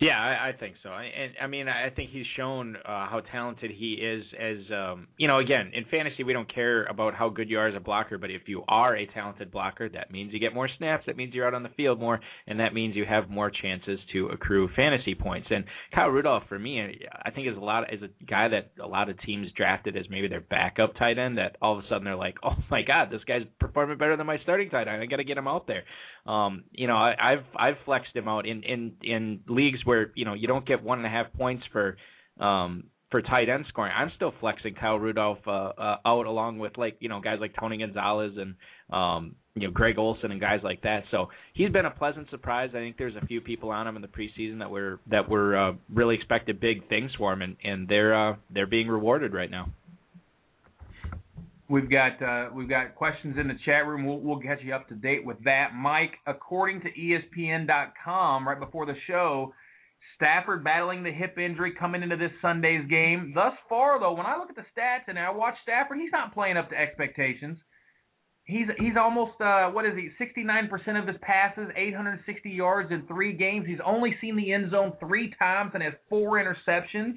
[0.01, 0.89] Yeah, I, I think so.
[0.89, 4.23] I- And I mean, I think he's shown uh, how talented he is.
[4.39, 7.67] As um, you know, again, in fantasy, we don't care about how good you are
[7.67, 10.67] as a blocker, but if you are a talented blocker, that means you get more
[10.79, 11.03] snaps.
[11.05, 13.99] That means you're out on the field more, and that means you have more chances
[14.13, 15.47] to accrue fantasy points.
[15.51, 16.81] And Kyle Rudolph, for me,
[17.23, 20.05] I think is a lot is a guy that a lot of teams drafted as
[20.09, 21.37] maybe their backup tight end.
[21.37, 24.25] That all of a sudden they're like, oh my god, this guy's performing better than
[24.25, 25.03] my starting tight end.
[25.03, 25.83] I got to get him out there.
[26.25, 30.25] Um, you know, I, I've I've flexed him out in in in leagues where you
[30.25, 31.97] know you don't get one and a half points for
[32.39, 33.91] um for tight end scoring.
[33.95, 37.53] I'm still flexing Kyle Rudolph uh, uh, out along with like you know guys like
[37.59, 38.55] Tony Gonzalez and
[38.91, 41.03] um you know Greg Olsen and guys like that.
[41.11, 42.69] So he's been a pleasant surprise.
[42.73, 45.57] I think there's a few people on him in the preseason that were that were
[45.57, 49.51] uh, really expected big things for him, and and they're uh, they're being rewarded right
[49.51, 49.69] now.
[51.71, 54.05] We've got uh, we've got questions in the chat room.
[54.05, 56.15] We'll we'll get you up to date with that, Mike.
[56.27, 59.53] According to ESPN.com, right before the show,
[60.17, 63.31] Stafford battling the hip injury coming into this Sunday's game.
[63.33, 66.33] Thus far, though, when I look at the stats and I watch Stafford, he's not
[66.33, 67.57] playing up to expectations.
[68.43, 70.09] He's he's almost uh, what is he?
[70.19, 73.65] 69% of his passes, 860 yards in three games.
[73.65, 77.13] He's only seen the end zone three times and has four interceptions.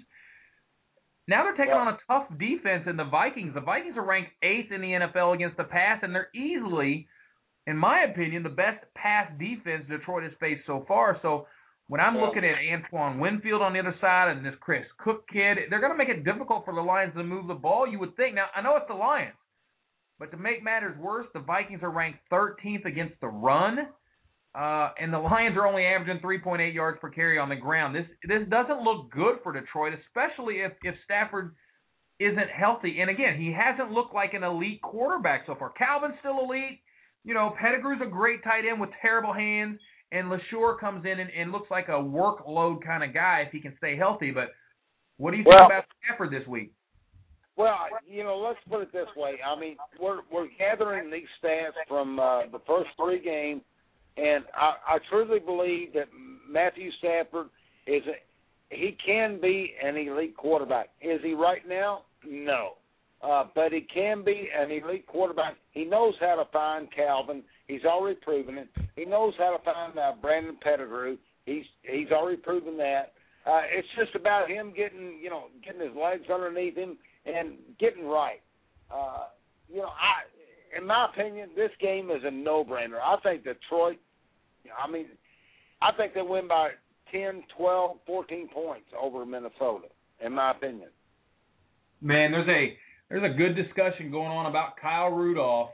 [1.27, 3.55] Now they're taking Well- on a tough defense in the Vikings.
[3.55, 7.09] The Vikings are ranked eighth in the NFL against the pass, and they're easily,
[7.67, 11.19] in my opinion, the best pass defense Detroit has faced so far.
[11.23, 11.47] So
[11.89, 15.27] when I'm Well- looking at Antoine Winfield on the other side and this Chris Cook
[15.29, 17.87] kid, they're going to make it difficult for the Lions to move the ball.
[17.87, 18.35] You would think.
[18.35, 19.37] Now I know it's the Lions,
[20.19, 23.89] but to make matters worse, the Vikings are ranked 13th against the run.
[24.55, 27.95] Uh, and the Lions are only averaging 3.8 yards per carry on the ground.
[27.95, 31.55] This this doesn't look good for Detroit, especially if if Stafford
[32.21, 33.01] isn't healthy.
[33.01, 35.71] And again, he hasn't looked like an elite quarterback so far.
[35.71, 36.81] Calvin's still elite.
[37.25, 39.81] You know, Pettigrew's a great tight end with terrible hands,
[40.13, 43.61] and Leshoure comes in and, and looks like a workload kind of guy if he
[43.61, 44.31] can stay healthy.
[44.31, 44.51] But
[45.17, 46.73] what do you think Well- about Stafford this week?
[47.57, 49.37] Well, you know, let's put it this way.
[49.47, 53.63] I mean, we're we're gathering these stats from uh, the first three games,
[54.17, 56.09] and I, I truly believe that
[56.49, 57.49] Matthew Stafford
[57.87, 60.91] is a, he can be an elite quarterback.
[61.01, 62.03] Is he right now?
[62.27, 62.73] No,
[63.23, 65.57] uh, but he can be an elite quarterback.
[65.73, 67.43] He knows how to find Calvin.
[67.67, 68.69] He's already proven it.
[68.97, 71.17] He knows how to find uh, Brandon Pettigrew.
[71.47, 73.13] He's he's already proven that.
[73.47, 76.97] Uh, it's just about him getting you know getting his legs underneath him
[77.27, 78.41] and getting right.
[78.95, 79.25] Uh,
[79.69, 82.99] you know, I, in my opinion, this game is a no-brainer.
[83.03, 83.97] I think Detroit.
[84.73, 85.07] I mean,
[85.83, 86.71] I think they win by
[87.13, 89.89] 10, 12, 14 points over Minnesota.
[90.25, 90.89] In my opinion.
[92.01, 92.77] Man, there's a
[93.11, 95.71] there's a good discussion going on about Kyle Rudolph.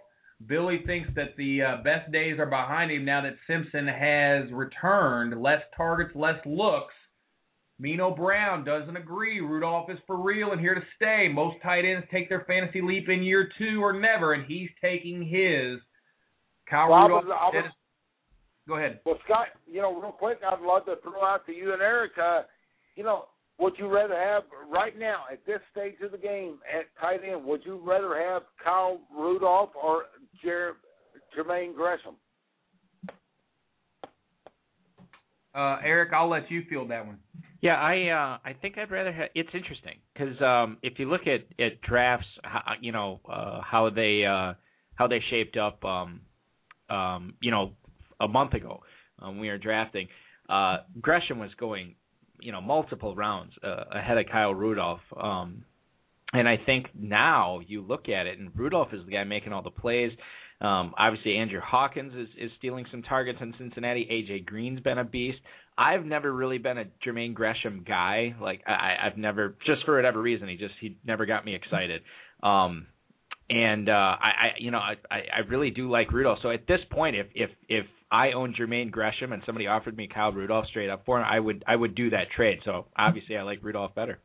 [0.46, 5.40] Billy thinks that the uh, best days are behind him now that Simpson has returned.
[5.40, 6.94] Less targets, less looks.
[7.78, 9.40] Mino Brown doesn't agree.
[9.40, 11.28] Rudolph is for real and here to stay.
[11.32, 15.22] Most tight ends take their fantasy leap in year two or never, and he's taking
[15.22, 15.80] his.
[16.68, 17.24] Kyle Well, I Rudolph.
[17.24, 17.72] was- I was-
[18.70, 19.00] Go ahead.
[19.04, 22.12] Well, Scott, you know, real quick, I'd love to throw out to you and Eric.
[22.16, 22.42] Uh,
[22.94, 23.24] you know,
[23.58, 27.44] would you rather have right now at this stage of the game at tight end?
[27.46, 30.04] Would you rather have Kyle Rudolph or
[30.40, 30.76] Jer-
[31.36, 32.14] Jermaine Gresham?
[35.52, 37.18] Uh, Eric, I'll let you field that one.
[37.62, 41.26] Yeah, I uh I think I'd rather have it's interesting cuz um if you look
[41.26, 44.54] at at drafts how, you know uh how they uh
[44.94, 46.22] how they shaped up um
[46.88, 47.72] um you know
[48.20, 48.80] a month ago
[49.20, 50.08] um, when we were drafting
[50.48, 51.94] uh Gresham was going
[52.40, 55.64] you know multiple rounds uh, ahead of Kyle Rudolph um
[56.32, 59.62] and I think now you look at it and Rudolph is the guy making all
[59.62, 60.12] the plays
[60.60, 64.06] um, obviously, Andrew Hawkins is, is stealing some targets in Cincinnati.
[64.10, 65.38] AJ Green's been a beast.
[65.78, 68.34] I've never really been a Jermaine Gresham guy.
[68.40, 72.02] Like I, I've never, just for whatever reason, he just he never got me excited.
[72.42, 72.86] Um,
[73.50, 76.38] and uh, I, I, you know, I, I I really do like Rudolph.
[76.42, 80.08] So at this point, if if if I owned Jermaine Gresham and somebody offered me
[80.12, 82.60] Kyle Rudolph straight up for him, I would I would do that trade.
[82.64, 84.20] So obviously, I like Rudolph better.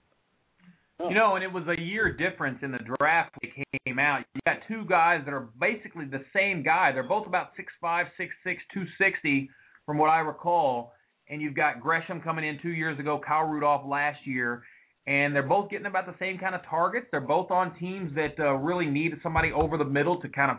[0.97, 4.23] You know, and it was a year difference in the draft when it came out.
[4.33, 6.93] You got two guys that are basically the same guy.
[6.93, 9.49] They're both about six five, six six, two sixty,
[9.85, 10.93] from what I recall.
[11.27, 14.63] And you've got Gresham coming in two years ago, Kyle Rudolph last year,
[15.07, 17.07] and they're both getting about the same kind of targets.
[17.11, 20.57] They're both on teams that uh, really need somebody over the middle to kind of,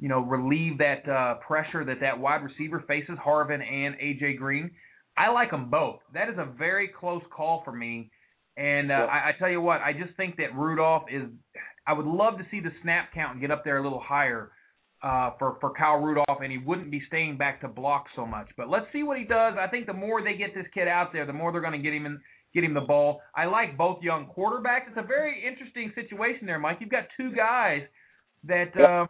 [0.00, 4.70] you know, relieve that uh, pressure that that wide receiver faces, Harvin and AJ Green.
[5.16, 6.00] I like them both.
[6.12, 8.10] That is a very close call for me.
[8.56, 9.04] And uh, Yeah.
[9.04, 11.24] I, I tell you what, I just think that Rudolph is.
[11.86, 14.50] I would love to see the snap count get up there a little higher
[15.02, 18.48] uh, for for Kyle Rudolph, and he wouldn't be staying back to block so much.
[18.56, 19.54] But let's see what he does.
[19.60, 21.78] I think the more they get this kid out there, the more they're going to
[21.78, 22.20] get him in,
[22.54, 23.20] get him the ball.
[23.34, 24.88] I like both young quarterbacks.
[24.88, 26.78] It's a very interesting situation there, Mike.
[26.80, 27.82] You've got two guys
[28.44, 29.06] that uh,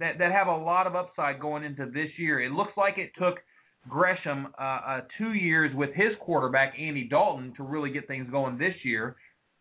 [0.00, 2.40] that that have a lot of upside going into this year.
[2.40, 3.38] It looks like it took
[3.88, 8.58] Gresham uh, uh, two years with his quarterback Andy Dalton to really get things going
[8.58, 9.16] this year,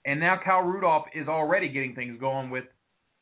[0.05, 2.65] and now Kyle Rudolph is already getting things going with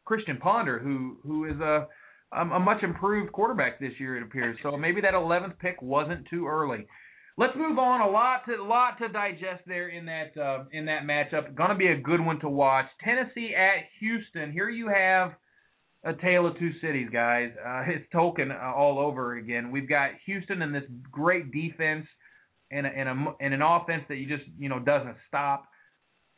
[0.06, 1.88] Christian Ponder, who who is a
[2.32, 4.58] um, a much improved quarterback this year it appears.
[4.64, 6.86] So maybe that 11th pick wasn't too early.
[7.38, 8.02] Let's move on.
[8.02, 11.56] A lot to lot to digest there in that uh, in that matchup.
[11.56, 12.86] Going to be a good one to watch.
[13.04, 14.52] Tennessee at Houston.
[14.52, 15.34] Here you have
[16.04, 17.50] a tale of two cities, guys.
[17.58, 19.72] Uh, it's Tolkien uh, all over again.
[19.72, 22.06] We've got Houston and this great defense
[22.72, 25.66] and a, and a and an offense that you just you know doesn't stop.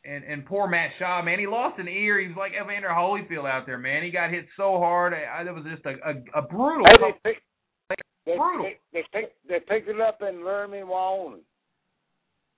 [0.06, 2.20] And and poor Matt Schaub, man, he lost an ear.
[2.20, 4.04] He was like Evander Holyfield out there, man.
[4.04, 5.14] He got hit so hard.
[5.14, 6.86] I, it was just a a, a brutal.
[7.24, 7.38] Hey,
[8.26, 8.64] they, Brutal.
[8.66, 11.42] they, they, picked, they picked it up in Laramie, Wyoming.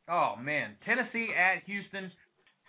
[0.10, 2.12] Oh man, Tennessee at Houston.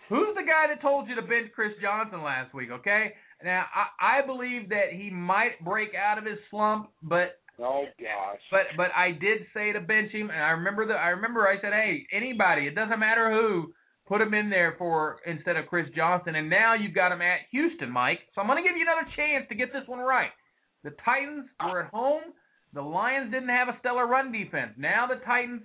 [0.09, 2.69] Who's the guy that told you to bench Chris Johnson last week?
[2.71, 7.85] Okay, now I, I believe that he might break out of his slump, but Oh
[7.99, 8.39] gosh.
[8.51, 11.61] but but I did say to bench him, and I remember that I remember I
[11.61, 13.73] said, hey, anybody, it doesn't matter who,
[14.07, 17.41] put him in there for instead of Chris Johnson, and now you've got him at
[17.51, 18.19] Houston, Mike.
[18.33, 20.31] So I'm going to give you another chance to get this one right.
[20.83, 22.33] The Titans were at home.
[22.73, 24.73] The Lions didn't have a stellar run defense.
[24.77, 25.63] Now the Titans,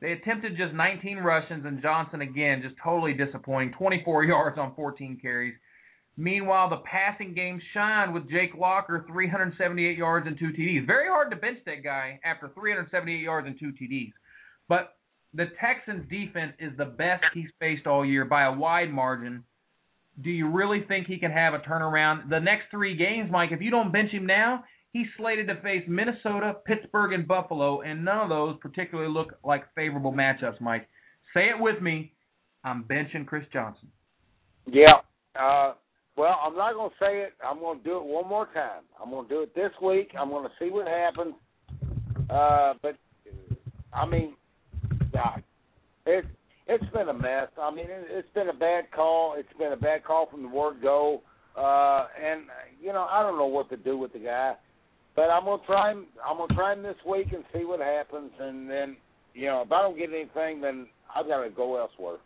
[0.00, 3.72] they attempted just 19 rushes, and Johnson again just totally disappointing.
[3.76, 5.54] 24 yards on 14 carries.
[6.16, 10.86] Meanwhile, the passing game shined with Jake Locker, 378 yards and two TDs.
[10.86, 14.12] Very hard to bench that guy after 378 yards and two TDs.
[14.68, 14.94] But
[15.34, 19.42] the Texans' defense is the best he's faced all year by a wide margin.
[20.22, 22.30] Do you really think he can have a turnaround?
[22.30, 24.62] The next three games, Mike, if you don't bench him now,
[24.94, 29.64] he's slated to face Minnesota, Pittsburgh, and Buffalo, and none of those particularly look like
[29.74, 30.88] favorable matchups, Mike.
[31.34, 32.14] Say it with me.
[32.64, 33.88] I'm benching Chris Johnson.
[34.66, 34.94] Yeah.
[35.38, 35.74] Uh,
[36.16, 37.34] well, I'm not going to say it.
[37.46, 38.82] I'm going to do it one more time.
[39.02, 40.12] I'm going to do it this week.
[40.18, 41.34] I'm going to see what happens.
[42.30, 42.96] Uh, but
[43.92, 44.34] I mean,
[45.12, 45.42] God,
[46.06, 46.24] it
[46.66, 47.48] it's been a mess.
[47.60, 49.34] I mean, it, it's been a bad call.
[49.36, 51.22] It's been a bad call from the word go.
[51.56, 52.42] Uh, and
[52.80, 54.54] you know, I don't know what to do with the guy.
[55.16, 56.06] But I'm gonna try him.
[56.28, 58.32] I'm gonna try him this week and see what happens.
[58.40, 58.96] And then,
[59.32, 62.16] you know, if I don't get anything, then I've got to go elsewhere.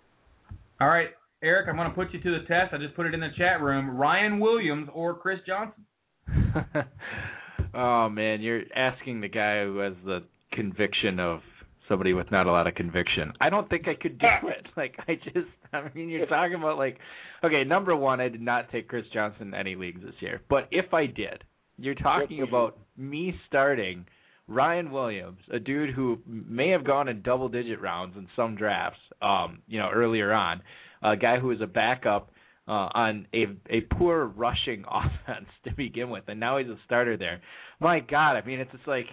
[0.80, 1.08] All right,
[1.42, 2.72] Eric, I'm going to put you to the test.
[2.72, 3.96] I just put it in the chat room.
[3.96, 5.84] Ryan Williams or Chris Johnson?
[7.74, 11.40] oh man, you're asking the guy who has the conviction of
[11.88, 13.32] somebody with not a lot of conviction.
[13.40, 14.66] I don't think I could do it.
[14.76, 16.98] Like I just I mean you're talking about like
[17.42, 20.42] okay, number one, I did not take Chris Johnson in any leagues this year.
[20.50, 21.44] But if I did,
[21.78, 24.04] you're talking about me starting
[24.48, 28.98] Ryan Williams, a dude who may have gone in double digit rounds in some drafts,
[29.20, 30.62] um, you know, earlier on,
[31.02, 32.30] a guy who was a backup
[32.66, 37.16] uh, on a a poor rushing offense to begin with, and now he's a starter
[37.16, 37.40] there.
[37.80, 39.06] My God, I mean, it's just like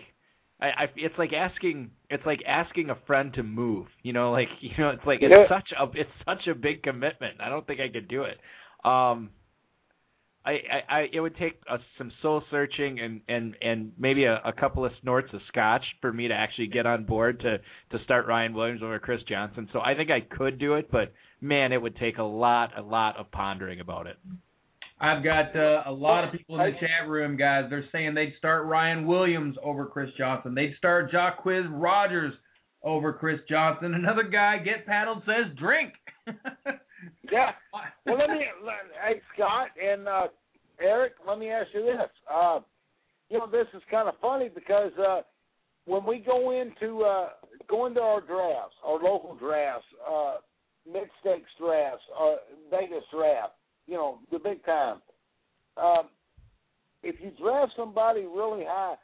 [0.60, 3.88] I, I it's like asking it's like asking a friend to move.
[4.04, 7.42] You know, like you know, it's like it's such a it's such a big commitment.
[7.42, 8.38] I don't think I could do it.
[8.88, 9.32] Um,
[10.46, 14.42] I, I, I it would take uh, some soul searching and and and maybe a,
[14.46, 17.58] a couple of snorts of scotch for me to actually get on board to
[17.98, 19.68] to start Ryan Williams over Chris Johnson.
[19.74, 22.82] So I think I could do it, but man, it would take a lot a
[22.82, 24.18] lot of pondering about it.
[25.00, 27.66] I've got uh, a lot of people in the chat room, guys.
[27.70, 30.56] They're saying they'd start Ryan Williams over Chris Johnson.
[30.56, 32.34] They'd start Jacquizz Rodgers
[32.82, 33.94] over Chris Johnson.
[33.94, 35.94] Another guy, get paddled, says drink.
[37.32, 37.52] Yeah.
[38.06, 38.76] Well, let me, let,
[39.06, 40.28] hey Scott and uh,
[40.80, 42.10] Eric, let me ask you this.
[42.34, 42.60] Uh,
[43.30, 45.22] you know, this is kind of funny because uh,
[45.86, 47.30] when we go into uh,
[47.70, 50.36] go into our drafts, our local drafts, uh,
[50.92, 52.36] mid stakes drafts, uh,
[52.70, 53.54] Vegas draft,
[53.88, 55.02] you know, the big time.
[55.78, 56.10] Um,
[57.04, 58.96] if you draft somebody really high,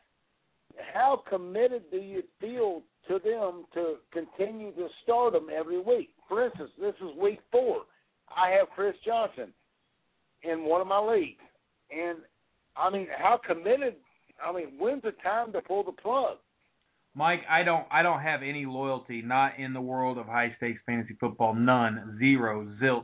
[0.93, 6.09] how committed do you feel to them to continue to start them every week?
[6.31, 7.81] For instance, this is week four.
[8.33, 9.51] I have Chris Johnson
[10.43, 11.43] in one of my leagues,
[11.91, 12.19] and
[12.77, 13.95] I mean, how committed?
[14.41, 16.37] I mean, when's the time to pull the plug?
[17.15, 20.79] Mike, I don't I don't have any loyalty, not in the world of high stakes
[20.85, 23.03] fantasy football, none, zero, zilch.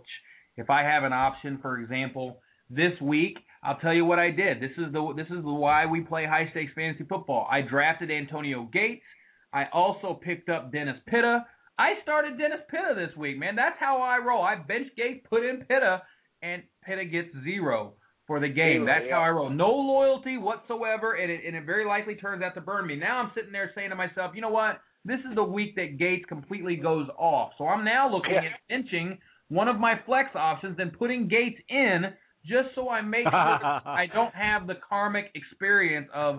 [0.55, 4.61] If I have an option, for example, this week, I'll tell you what I did.
[4.61, 7.45] This is the this is why we play high stakes fantasy football.
[7.51, 9.03] I drafted Antonio Gates.
[9.51, 11.45] I also picked up Dennis Pitta.
[11.79, 13.55] I started Dennis Pitta this week, man.
[13.55, 14.41] That's how I roll.
[14.41, 16.01] I bench Gates, put in Pitta,
[16.41, 17.93] and Pitta gets zero
[18.25, 18.83] for the game.
[18.83, 19.15] Zero, That's yeah.
[19.15, 19.49] how I roll.
[19.49, 22.95] No loyalty whatsoever, and it, and it very likely turns out to burn me.
[22.95, 24.81] Now I'm sitting there saying to myself, you know what?
[25.05, 27.51] This is the week that Gates completely goes off.
[27.57, 28.41] So I'm now looking Yeah.
[28.49, 29.17] at benching
[29.49, 32.05] one of my flex options and putting Gates in
[32.45, 36.37] just so I make sure I don't have the karmic experience of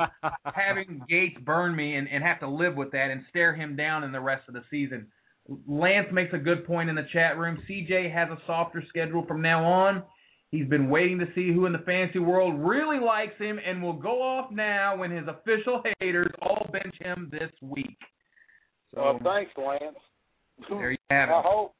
[0.55, 4.05] having Gates burn me and, and have to live with that and stare him down
[4.05, 5.07] in the rest of the season.
[5.66, 7.59] Lance makes a good point in the chat room.
[7.68, 10.03] CJ has a softer schedule from now on.
[10.51, 13.92] He's been waiting to see who in the fantasy world really likes him and will
[13.94, 17.99] go off now when his official haters all bench him this week.
[18.94, 19.96] So Well, thanks, Lance.
[20.70, 21.32] there you have it.
[21.32, 21.74] I hope.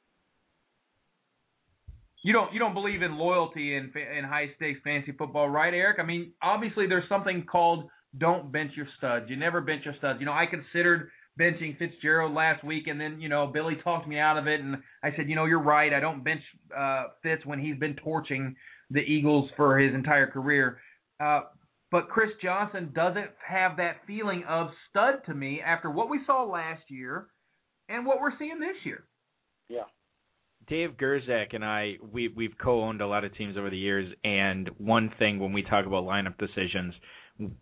[2.25, 5.99] You don't you don't believe in loyalty in in high stakes fantasy football, right, Eric?
[6.01, 7.89] I mean, obviously there's something called
[8.19, 9.27] don't bench your studs.
[9.31, 10.19] You never bench your studs.
[10.21, 14.19] You know, I considered benching Fitzgerald last week, and then you know Billy talked me
[14.19, 15.93] out of it, and I said, you know, you're right.
[15.93, 16.43] I don't bench
[16.77, 18.57] uh, Fitz when he's been torching
[18.91, 20.81] the Eagles for his entire career.
[21.21, 21.43] Uh,
[21.91, 26.45] but Chris Johnson doesn't have that feeling of stud to me after what we saw
[26.45, 27.29] last year
[27.89, 29.05] and what we're seeing this year.
[29.69, 29.85] Yeah.
[30.67, 34.69] Dave Gerzak and I, we we've co-owned a lot of teams over the years, and
[34.77, 36.93] one thing when we talk about lineup decisions,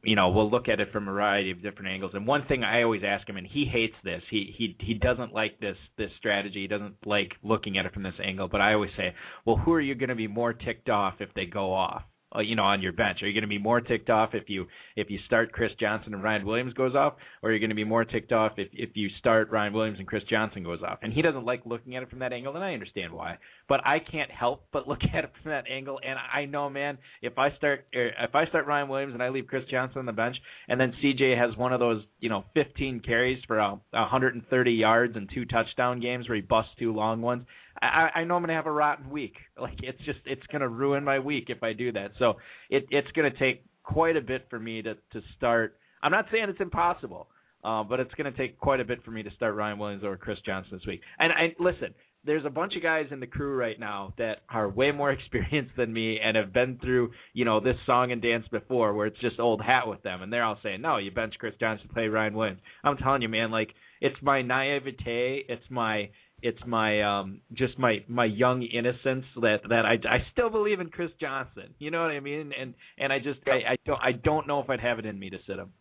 [0.03, 2.12] you know, we'll look at it from a variety of different angles.
[2.14, 5.35] And one thing I always ask him, and he hates this, he he he doesn't
[5.35, 6.62] like this this strategy.
[6.62, 8.49] He doesn't like looking at it from this angle.
[8.49, 9.14] But I always say,
[9.45, 12.03] well, who are you going to be more ticked off if they go off?
[12.37, 14.49] Uh, you know, on your bench, are you going to be more ticked off if
[14.49, 17.70] you if you start Chris Johnson and Ryan Williams goes off, or are you going
[17.70, 20.80] to be more ticked off if if you start Ryan Williams and Chris Johnson goes
[20.87, 20.99] off?
[21.03, 23.39] And he doesn't like looking at it from that angle, and I understand why.
[23.68, 26.99] But I can't help but look at it from that angle, and I know, man,
[27.22, 30.07] if I start er, if I start Ryan Williams and I leave Chris Johnson on
[30.07, 30.37] the bench,
[30.68, 35.16] and then CJ has one of those you know 15 carries for a 130 yards
[35.16, 37.47] and two touchdown games where he busts two long ones.
[37.83, 39.35] I, I know I'm gonna have a rotten week.
[39.61, 42.12] Like it's just it's gonna ruin my week if I do that.
[42.18, 42.35] So
[42.68, 45.77] it it's gonna take quite a bit for me to to start.
[46.03, 47.29] I'm not saying it's impossible,
[47.64, 50.16] uh, but it's gonna take quite a bit for me to start Ryan Williams over
[50.16, 51.01] Chris Johnson this week.
[51.18, 51.95] And I listen,
[52.27, 55.74] there's a bunch of guys in the crew right now that are way more experienced
[55.77, 59.20] than me and have been through, you know, this song and dance before where it's
[59.20, 62.09] just old hat with them and they're all saying, No, you bench Chris Johnson, play
[62.09, 62.61] Ryan Williams.
[62.85, 63.70] I'm telling you, man, like
[64.01, 66.11] it's my naivete, it's my
[66.43, 70.91] it's my um just my my young innocence that that I I still believe in
[70.91, 71.74] Chris Johnson.
[71.78, 72.53] You know what I mean?
[72.59, 75.18] And and I just I, I don't I don't know if I'd have it in
[75.18, 75.72] me to sit him.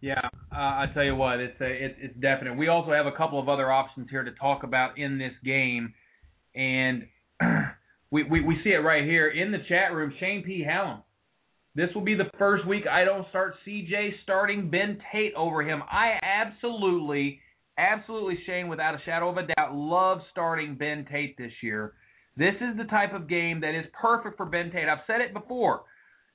[0.00, 0.20] Yeah,
[0.50, 2.58] uh, I tell you what, it's a, it, it's definite.
[2.58, 5.94] We also have a couple of other options here to talk about in this game,
[6.56, 7.06] and
[8.10, 10.12] we, we we see it right here in the chat room.
[10.18, 10.64] Shane P.
[10.68, 11.02] Hallam.
[11.74, 15.82] This will be the first week I don't start CJ starting Ben Tate over him.
[15.90, 17.40] I absolutely,
[17.78, 21.94] absolutely, Shane, without a shadow of a doubt, love starting Ben Tate this year.
[22.36, 24.88] This is the type of game that is perfect for Ben Tate.
[24.88, 25.82] I've said it before.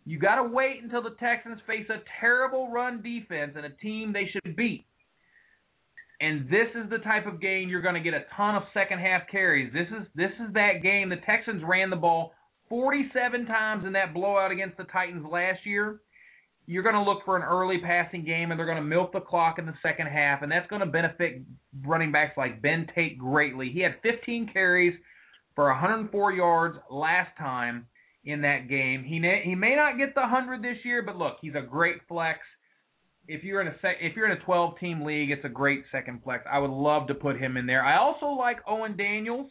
[0.05, 4.13] You got to wait until the Texans face a terrible run defense and a team
[4.13, 4.85] they should beat.
[6.21, 8.99] And this is the type of game you're going to get a ton of second
[8.99, 9.71] half carries.
[9.73, 11.09] This is this is that game.
[11.09, 12.33] The Texans ran the ball
[12.69, 15.99] 47 times in that blowout against the Titans last year.
[16.69, 19.21] You're going to look for an early passing game, and they're going to milk the
[19.21, 21.41] clock in the second half, and that's going to benefit
[21.85, 23.69] running backs like Ben Tate greatly.
[23.73, 24.93] He had 15 carries
[25.55, 27.87] for 104 yards last time
[28.25, 29.03] in that game.
[29.05, 31.97] He may, he may not get the 100 this year, but look, he's a great
[32.09, 32.39] flex.
[33.29, 35.83] If you're in a sec, if you're in a 12 team league, it's a great
[35.91, 36.43] second flex.
[36.51, 37.83] I would love to put him in there.
[37.83, 39.49] I also like Owen Daniels.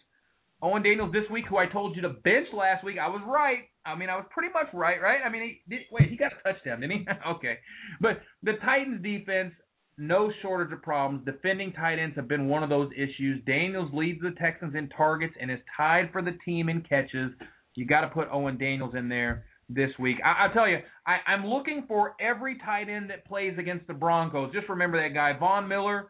[0.63, 2.97] Owen Daniels this week, who I told you to bench last week.
[2.99, 3.69] I was right.
[3.87, 5.21] I mean, I was pretty much right, right?
[5.25, 7.07] I mean, he did, wait, he got a touchdown, didn't he?
[7.29, 7.59] okay.
[8.01, 9.53] But the Titans defense,
[9.99, 11.25] no shortage of problems.
[11.25, 13.43] Defending tight ends have been one of those issues.
[13.47, 17.31] Daniels leads the Texans in targets and is tied for the team in catches.
[17.75, 20.19] You got to put Owen Daniels in there this week.
[20.25, 23.95] I, I'll tell you, I, I'm looking for every tight end that plays against the
[23.95, 24.53] Broncos.
[24.53, 26.09] Just remember that guy, Von Miller.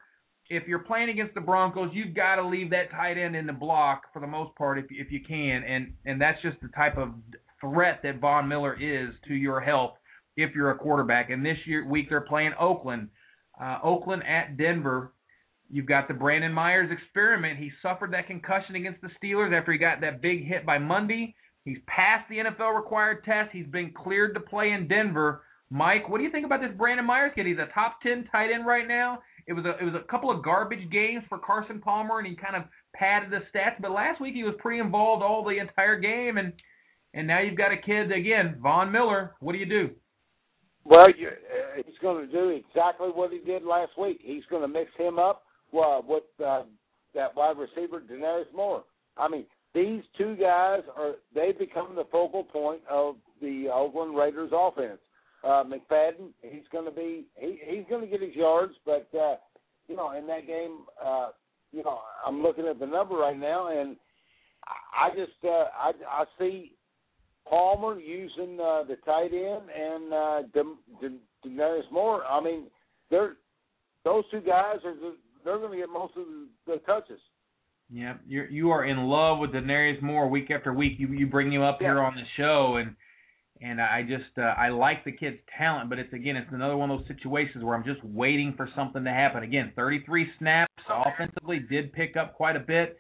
[0.49, 3.53] If you're playing against the Broncos, you've got to leave that tight end in the
[3.53, 6.97] block for the most part, if if you can, and and that's just the type
[6.97, 7.15] of
[7.73, 9.95] threat that Von Miller is to your health
[10.37, 11.31] if you're a quarterback.
[11.31, 13.09] And this year week they're playing Oakland,
[13.61, 15.13] uh, Oakland at Denver.
[15.71, 17.59] You've got the Brandon Myers experiment.
[17.59, 21.35] He suffered that concussion against the Steelers after he got that big hit by Mundy.
[21.65, 23.51] He's passed the NFL required test.
[23.53, 25.43] He's been cleared to play in Denver.
[25.69, 27.47] Mike, what do you think about this Brandon Myers kid?
[27.47, 29.19] He's a top ten tight end right now.
[29.49, 32.37] It was a it was a couple of garbage games for Carson Palmer, and he
[32.37, 32.63] kind of
[32.95, 33.81] padded the stats.
[33.81, 36.53] But last week he was pretty involved all the entire game, and
[37.17, 39.35] and now you've got a kid again, Von Miller.
[39.41, 39.91] What do you do?
[40.85, 44.21] Well, you, uh, he's going to do exactly what he did last week.
[44.23, 45.43] He's going to mix him up
[45.73, 46.63] uh, with uh,
[47.15, 48.85] that wide receiver, Denarius Moore.
[49.17, 54.51] I mean, these two guys are they become the focal point of the Oakland Raiders
[54.55, 55.01] offense.
[55.43, 59.37] Uh, McFadden, he's going to be he, going to get his yards, but uh,
[59.89, 61.31] you know in that game, uh,
[61.73, 63.97] you know I'm looking at the number right now, and
[64.67, 66.76] I just uh, I see
[67.49, 71.19] Palmer using uh, the tight end and uh, De- De-
[71.49, 72.25] Denarius Moore.
[72.25, 72.65] I mean,
[73.11, 73.37] they're
[74.05, 77.21] those two guys are the, they're going to get most of the, the touches.
[77.91, 80.95] Yeah, you're you are in love with Denarius Moore week after week.
[80.99, 81.89] You you bring him up Yeah.
[81.89, 82.97] here on the show, and
[83.61, 86.91] and I just uh, I like the kid's talent, but it's again it's another one
[86.91, 89.45] of those situations where I'm just waiting for something to happen.
[89.45, 92.99] Again, 33 snaps offensively did pick up quite a bit.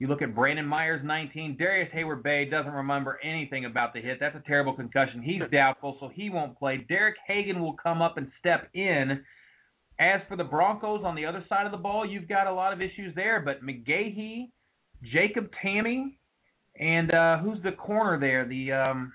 [0.00, 1.58] You look at Brandon Myers, 19.
[1.58, 4.16] Darrius Heyward-Bey doesn't remember anything about the hit.
[4.18, 5.20] That's a terrible concussion.
[5.22, 6.86] He's doubtful, so he won't play.
[6.88, 9.22] Derek Hagan will come up and step in.
[10.00, 12.72] As for the Broncos on the other side of the ball, you've got a lot
[12.72, 13.40] of issues there.
[13.40, 14.48] But McGahee,
[15.12, 16.14] Jacob Tamme,
[16.80, 18.48] and uh, who's the corner there?
[18.48, 19.12] The um,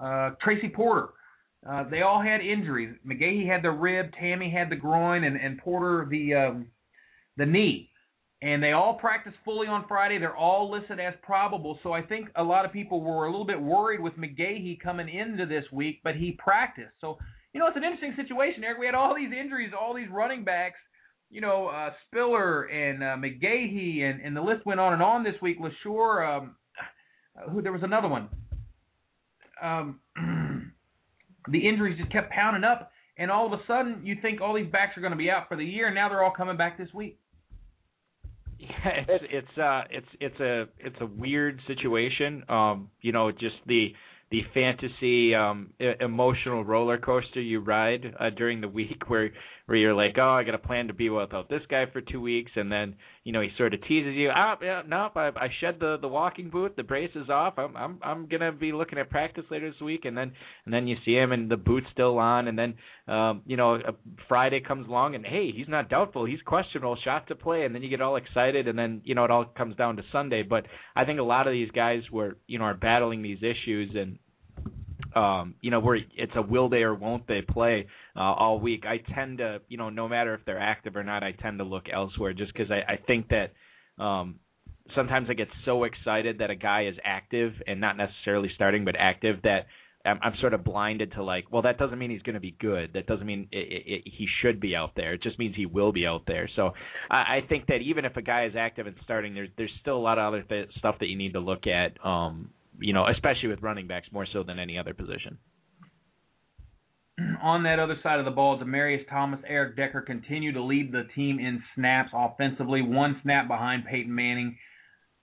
[0.00, 1.10] uh, Tracy Porter.
[1.68, 2.96] Uh, they all had injuries.
[3.06, 6.66] McGahee had the rib, Tamme had the groin, and, and Porter the um,
[7.36, 7.91] the knee.
[8.42, 10.18] And they all practiced fully on Friday.
[10.18, 11.78] They're all listed as probable.
[11.84, 15.08] So I think a lot of people were a little bit worried with McGahee coming
[15.08, 16.94] into this week, but he practiced.
[17.00, 17.18] So
[17.52, 18.78] you know, it's an interesting situation, Eric.
[18.78, 20.78] We had all these injuries, all these running backs,
[21.30, 25.22] you know, uh, Spiller and uh, McGahee, and, and the list went on and on
[25.22, 25.58] this week.
[25.60, 26.56] Leshoure, um,
[27.50, 28.28] who there was another one.
[29.62, 30.00] Um,
[31.50, 34.70] the injuries just kept pounding up, and all of a sudden, you think all these
[34.70, 36.78] backs are going to be out for the year, and now they're all coming back
[36.78, 37.18] this week.
[38.62, 38.68] Yeah,
[39.08, 42.44] it's it's uh it's it's a it's a weird situation.
[42.48, 43.92] Um, you know, just the
[44.30, 49.30] the fantasy um emotional roller coaster you ride uh, during the week where
[49.66, 52.20] where you're like, "Oh, I got a plan to be without this guy for 2
[52.20, 55.48] weeks." And then, you know, he sort of teases you, "Ah, yeah, nope, I I
[55.60, 57.58] shed the the walking boot, the brace is off.
[57.58, 60.32] I'm I'm I'm to be looking at practice later this week." And then
[60.64, 62.74] and then you see him and the boot's still on and then
[63.08, 63.78] um, you know,
[64.28, 67.82] Friday comes along and hey, he's not doubtful, he's questionable, shot to play, and then
[67.82, 70.42] you get all excited, and then you know it all comes down to Sunday.
[70.42, 73.90] But I think a lot of these guys were, you know, are battling these issues,
[73.96, 74.18] and
[75.14, 77.86] um, you know, where it's a will they or won't they play
[78.16, 78.84] uh, all week.
[78.86, 81.64] I tend to, you know, no matter if they're active or not, I tend to
[81.64, 83.52] look elsewhere just because I, I think that
[84.02, 84.36] um,
[84.94, 88.94] sometimes I get so excited that a guy is active and not necessarily starting, but
[88.98, 89.66] active that
[90.04, 92.56] I'm, I'm sort of blinded to like, well, that doesn't mean he's going to be
[92.58, 92.92] good.
[92.94, 95.14] That doesn't mean it, it, it, he should be out there.
[95.14, 96.48] It just means he will be out there.
[96.56, 96.72] So
[97.10, 99.96] I, I think that even if a guy is active and starting, there's there's still
[99.96, 102.04] a lot of other th- stuff that you need to look at.
[102.04, 102.50] Um,
[102.82, 105.38] you know, especially with running backs more so than any other position.
[107.42, 111.04] on that other side of the ball, Demaryius Thomas, Eric Decker continue to lead the
[111.14, 114.56] team in snaps offensively, one snap behind Peyton Manning.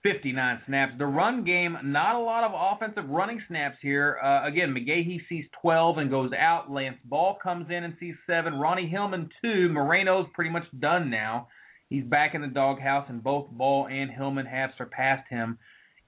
[0.02, 0.92] 59 snaps.
[0.96, 4.18] The run game, not a lot of offensive running snaps here.
[4.22, 6.70] Uh, again, McGahee sees 12 and goes out.
[6.70, 8.54] Lance Ball comes in and sees seven.
[8.54, 9.68] Ronnie Hillman two.
[9.68, 11.48] Moreno's pretty much done now.
[11.90, 15.58] He's back in the doghouse, and both Ball and Hillman have surpassed him.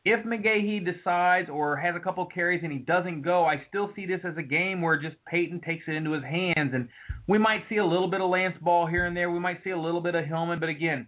[0.04, 4.04] If McGahee decides or has a couple carries and he doesn't go, I still see
[4.04, 6.88] this as a game where just Peyton takes it into his hands, and
[7.28, 9.30] we might see a little bit of Lance Ball here and there.
[9.30, 11.06] We might see a little bit of Hillman, but again,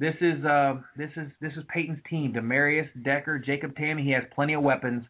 [0.00, 2.32] this is uh, this is this is Peyton's team.
[2.32, 4.02] Demaryius Decker, Jacob Tamme.
[4.02, 5.04] He has plenty of weapons.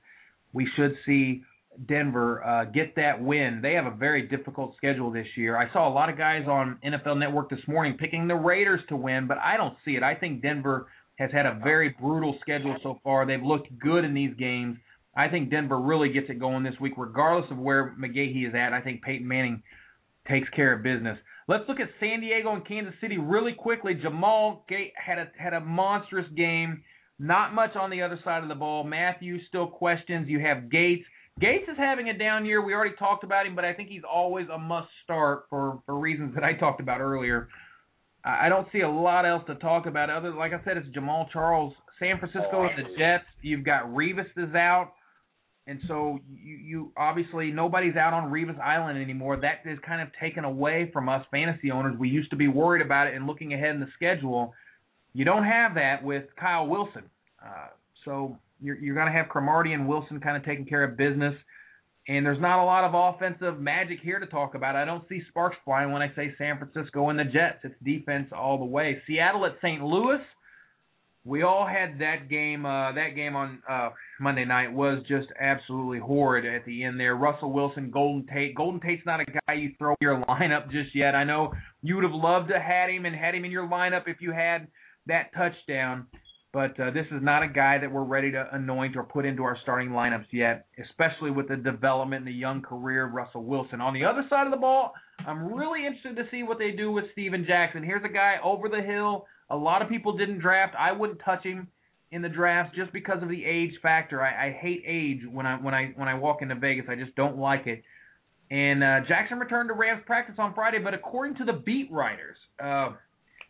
[0.52, 1.42] We should see
[1.88, 3.60] Denver uh, get that win.
[3.62, 5.56] They have a very difficult schedule this year.
[5.56, 8.96] I saw a lot of guys on NFL Network this morning picking the Raiders to
[8.96, 10.02] win, but I don't see it.
[10.02, 10.88] I think Denver
[11.18, 13.26] has had a very brutal schedule so far.
[13.26, 14.78] They've looked good in these games.
[15.14, 18.72] I think Denver really gets it going this week, regardless of where McGahee is at.
[18.72, 19.62] I think Peyton Manning
[20.28, 21.18] takes care of business.
[21.48, 23.94] Let's look at San Diego and Kansas City really quickly.
[23.94, 24.60] Jamaal
[24.94, 26.82] had a had a monstrous game.
[27.18, 28.84] Not much on the other side of the ball.
[28.84, 30.28] Matthews still questions.
[30.28, 31.04] You have Gates.
[31.40, 32.64] Gates is having a down year.
[32.64, 35.98] We already talked about him, but I think he's always a must start for for
[35.98, 37.48] reasons that I talked about earlier.
[38.24, 41.30] I don't see a lot else to talk about other like I said, it's Jamaal
[41.32, 43.24] Charles, San Francisco and the Jets.
[43.42, 44.92] You've got Revis is out.
[45.66, 49.36] And so you, you obviously nobody's out on Revis Island anymore.
[49.36, 51.96] That is kind of taken away from us fantasy owners.
[51.98, 54.54] We used to be worried about it and looking ahead in the schedule.
[55.14, 57.04] You don't have that with Kyle Wilson.
[57.44, 57.68] Uh,
[58.04, 61.34] so you're, you're going to have Cromartie and Wilson kind of taking care of business.
[62.08, 64.74] And there's not a lot of offensive magic here to talk about.
[64.74, 67.58] I don't see sparks flying when I say San Francisco and the Jets.
[67.62, 69.00] It's defense all the way.
[69.06, 69.82] Seattle at St.
[69.82, 70.20] Louis
[71.24, 72.66] we all had that game.
[72.66, 73.90] Uh, that game on uh,
[74.20, 77.14] Monday night was just absolutely horrid at the end there.
[77.14, 78.54] Russell Wilson, Golden Tate.
[78.56, 81.14] Golden Tate's not a guy you throw in your lineup just yet.
[81.14, 84.08] I know you would have loved to had him and had him in your lineup
[84.08, 84.66] if you had
[85.06, 86.06] that touchdown.
[86.52, 89.42] But uh, this is not a guy that we're ready to anoint or put into
[89.42, 93.80] our starting lineups yet, especially with the development and the young career of Russell Wilson.
[93.80, 94.92] On the other side of the ball,
[95.26, 97.82] I'm really interested to see what they do with Steven Jackson.
[97.82, 100.74] Here's a guy over the hill a lot of people didn't draft.
[100.78, 101.68] I wouldn't touch him
[102.10, 104.22] in the draft just because of the age factor.
[104.22, 106.86] I, I hate age when I when I when I walk into Vegas.
[106.88, 107.82] I just don't like it.
[108.50, 112.36] And uh, Jackson returned to Rams practice on Friday, but according to the beat writers,
[112.62, 112.90] uh,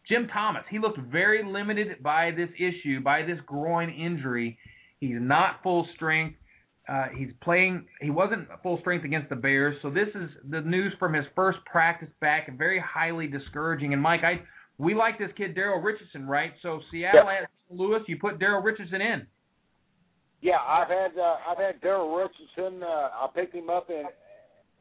[0.08, 4.58] Jim Thomas, he looked very limited by this issue, by this groin injury.
[5.00, 6.36] He's not full strength.
[6.88, 7.86] Uh, he's playing.
[8.00, 11.58] He wasn't full strength against the Bears, so this is the news from his first
[11.64, 13.92] practice back, very highly discouraging.
[13.92, 14.42] And Mike, I
[14.78, 16.52] we like this kid Daryl Richardson, right?
[16.60, 17.44] So Seattle yep.
[17.44, 19.26] at Louis, you put Daryl Richardson in.
[20.40, 22.82] Yeah, I've had uh, I've had Daryl Richardson.
[22.82, 24.02] Uh, I picked him up in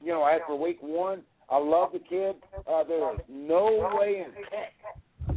[0.03, 1.21] you know after week one.
[1.51, 2.35] I love the kid.
[2.67, 4.73] Uh, there is no way in heck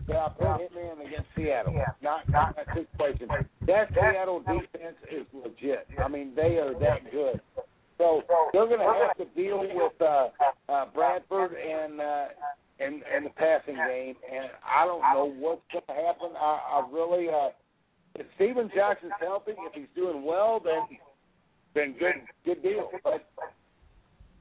[0.09, 1.75] that I put him in against Seattle.
[2.03, 3.29] Not not a situation.
[3.67, 5.87] That Seattle defense is legit.
[6.03, 7.41] I mean, they are that good.
[7.99, 10.29] So they're going to have to deal with uh,
[10.69, 12.27] uh, Bradford and uh,
[12.81, 16.31] in in the passing game, and I don't know what's going to happen.
[16.37, 17.51] I, I really, uh,
[18.17, 20.99] if Steven Jackson's healthy, if he's doing well, then
[21.75, 22.91] then good good deal.
[23.05, 23.25] But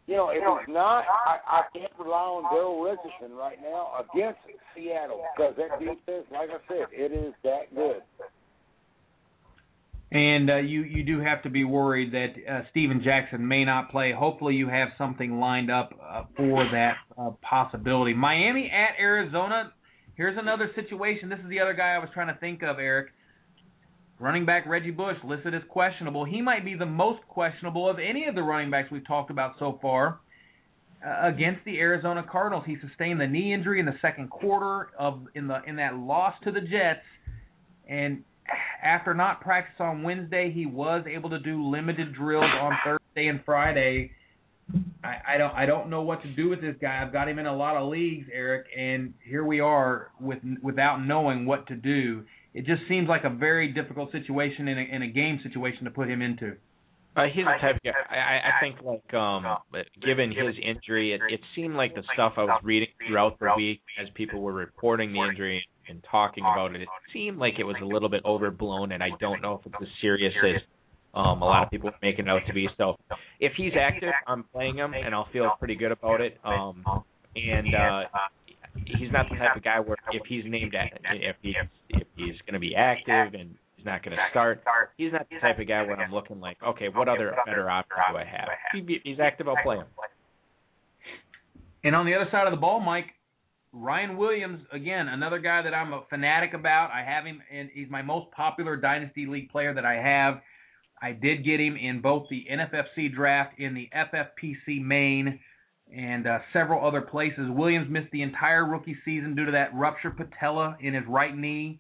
[0.08, 4.40] you know, if he's not, I, I can't rely on Daryl Richardson right now against
[4.76, 8.02] Seattle because that defense, like I said, it is that good.
[10.12, 13.90] And uh, you you do have to be worried that uh, Steven Jackson may not
[13.90, 14.12] play.
[14.12, 18.14] Hopefully, you have something lined up uh, for that uh, possibility.
[18.14, 19.74] Miami at Arizona.
[20.16, 21.30] Here's another situation.
[21.30, 23.08] This is the other guy I was trying to think of, Eric.
[24.24, 26.24] Running back Reggie Bush listed as questionable.
[26.24, 29.56] He might be the most questionable of any of the running backs we've talked about
[29.60, 30.22] so far.
[31.06, 35.28] Uh, against the Arizona Cardinals, he sustained the knee injury in the second quarter of
[35.36, 37.04] in the in that loss to the Jets,
[37.90, 38.24] and
[38.82, 43.42] after not practice on Wednesday, he was able to do limited drills on Thursday and
[43.44, 44.12] Friday.
[45.04, 47.04] I, I don't I don't know what to do with this guy.
[47.06, 51.06] I've got him in a lot of leagues, Eric, and here we are with without
[51.06, 52.24] knowing what to do.
[52.54, 55.92] It just seems like a very difficult situation in a, in a game situation to
[55.92, 56.56] put him into.
[57.16, 57.94] Uh, he's the type of.
[58.10, 59.46] I, I think like um,
[60.04, 63.82] given his injury, it, it seemed like the stuff I was reading throughout the week
[64.02, 67.76] as people were reporting the injury and talking about it, it seemed like it was
[67.82, 70.62] a little bit overblown, and I don't know if it's as serious as
[71.14, 72.68] um, a lot of people make it out to be.
[72.78, 72.98] So
[73.40, 76.40] if he's active, I'm playing him, and I'll feel pretty good about it.
[76.44, 76.84] Um,
[77.36, 78.04] and uh,
[78.86, 81.56] he's not the type of guy where if he's named at, if he's
[81.90, 84.64] if he's going to be active and he's not going to start,
[84.98, 87.98] he's not the type of guy where I'm looking like, okay, what other better option
[88.12, 88.50] do I have?
[89.04, 89.86] He's active, I'll play him.
[91.84, 93.08] And on the other side of the ball, Mike,
[93.74, 96.92] Ryan Williams, again, another guy that I'm a fanatic about.
[96.92, 100.42] I have him, and he's my most popular Dynasty League player that I have.
[101.02, 105.40] I did get him in both the NFFC draft, in the FFPC main,
[105.96, 107.50] and uh, several other places.
[107.50, 111.80] Williams missed the entire rookie season due to that ruptured patella in his right knee.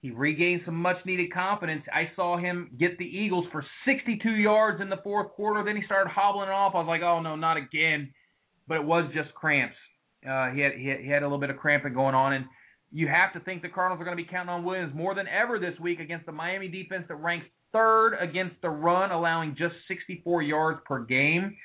[0.00, 1.82] He regained some much needed confidence.
[1.92, 5.64] I saw him get the Eagles for 62 yards in the fourth quarter.
[5.64, 6.74] Then he started hobbling off.
[6.74, 8.12] I was like, oh no, not again.
[8.68, 9.76] But it was just cramps.
[10.28, 12.44] Uh, he had he had, he had a little bit of cramping going on, and
[12.92, 15.26] you have to think the Cardinals are going to be counting on Williams more than
[15.28, 19.74] ever this week against the Miami defense that ranks third against the run, allowing just
[19.88, 21.56] 64 yards per game.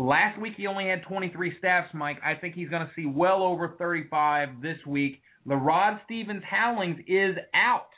[0.00, 2.16] Last week he only had 23 snaps, Mike.
[2.24, 5.20] I think he's going to see well over 35 this week.
[5.46, 7.90] LaRod Stephens Howlings is out.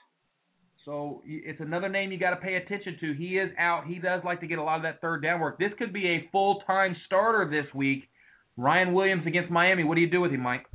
[0.84, 3.14] So it's another name you got to pay attention to.
[3.14, 3.86] He is out.
[3.86, 5.61] He does like to get a lot of that third down work.
[5.61, 8.09] This could be a full-time starter this week.
[8.57, 9.84] Ryan Williams against Miami.
[9.84, 10.66] What do you do with him, Mike?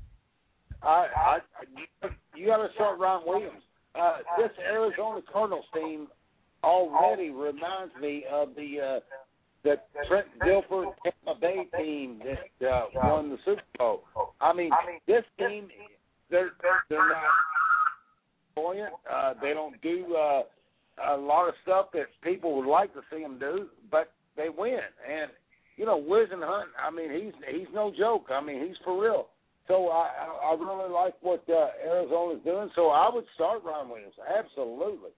[0.81, 1.07] I,
[2.03, 2.07] I,
[2.37, 3.63] you got to start Ryan Williams.
[3.99, 6.07] Uh, this Arizona Cardinals team
[6.63, 8.99] already reminds me of the uh,
[9.67, 14.03] the Trent Dilfer Tampa Bay team that uh, won the Super Bowl.
[14.39, 14.69] I mean,
[15.07, 15.67] this team
[16.29, 16.51] they're
[16.89, 17.23] they're not
[18.55, 18.93] buoyant.
[19.11, 20.43] Uh, they don't do uh,
[21.13, 24.79] a lot of stuff that people would like to see them do, but they win.
[25.09, 25.31] And
[25.75, 26.41] you know, Whisenhunt.
[26.41, 26.69] Hunt.
[26.81, 28.27] I mean, he's he's no joke.
[28.31, 29.27] I mean, he's for real.
[29.67, 30.09] So I
[30.43, 32.69] I really like what uh, Arizona's doing.
[32.75, 34.13] So I would start Ron Williams.
[34.37, 35.11] Absolutely.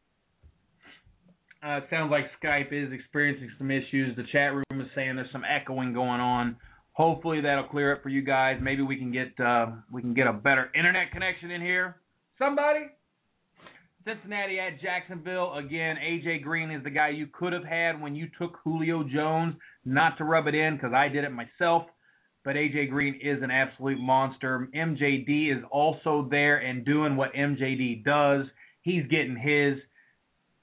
[1.61, 4.15] Uh, it sounds like Skype is experiencing some issues.
[4.15, 6.55] The chat room is saying there's some echoing going on.
[6.93, 8.59] Hopefully that'll clear up for you guys.
[8.61, 11.97] Maybe we can get uh, we can get a better internet connection in here.
[12.37, 12.87] Somebody.
[14.05, 15.97] Cincinnati at Jacksonville again.
[15.97, 19.55] AJ Green is the guy you could have had when you took Julio Jones.
[19.83, 21.83] Not to rub it in because I did it myself,
[22.45, 24.69] but AJ Green is an absolute monster.
[24.73, 28.45] MJD is also there and doing what MJD does.
[28.81, 29.77] He's getting his.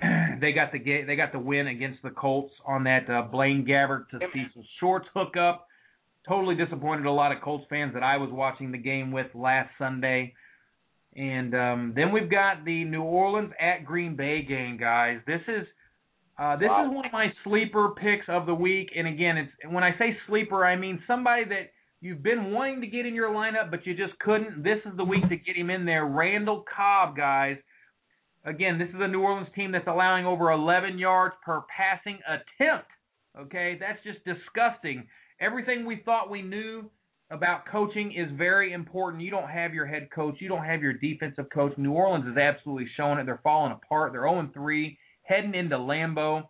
[0.41, 4.09] they got the they got the win against the Colts on that uh, Blaine Gabbert
[4.11, 5.67] to Cecil Shorts hookup.
[6.29, 9.71] Totally disappointed a lot of Colts fans that I was watching the game with last
[9.79, 10.35] Sunday.
[11.15, 15.21] And um, then we've got the New Orleans at Green Bay game, guys.
[15.27, 15.67] This is
[16.39, 16.85] uh, this wow.
[16.85, 18.91] is one of my sleeper picks of the week.
[18.95, 21.71] And again, it's when I say sleeper, I mean somebody that
[22.03, 24.63] you've been wanting to get in your lineup, but you just couldn't.
[24.63, 26.05] This is the week to get him in there.
[26.05, 27.57] Randall Cobb, guys.
[28.47, 32.89] Again, this is a New Orleans team that's allowing over 11 yards per passing attempt.
[33.37, 35.09] Okay, that's just disgusting.
[35.41, 36.89] Everything we thought we knew
[37.31, 39.25] about coaching is very important.
[39.25, 41.77] You don't have your head coach, you don't have your defensive coach.
[41.77, 43.27] New Orleans is absolutely showing it.
[43.27, 44.13] They're falling apart.
[44.13, 46.45] They're 0 3, heading into Lambeau.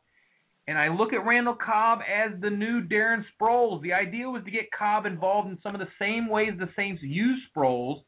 [0.68, 3.82] And I look at Randall Cobb as the new Darren Sproles.
[3.82, 7.03] The idea was to get Cobb involved in some of the same ways the Saints
[7.03, 8.03] use Sproles.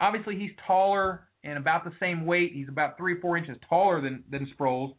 [0.00, 2.52] Obviously, he's taller and about the same weight.
[2.52, 4.94] He's about three, four inches taller than than Sproles.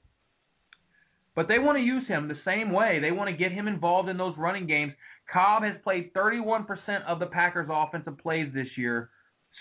[1.36, 3.00] But they want to use him the same way.
[3.00, 4.94] They want to get him involved in those running games.
[5.32, 6.66] Cobb has played 31%
[7.06, 9.12] of the Packers' offensive plays this year.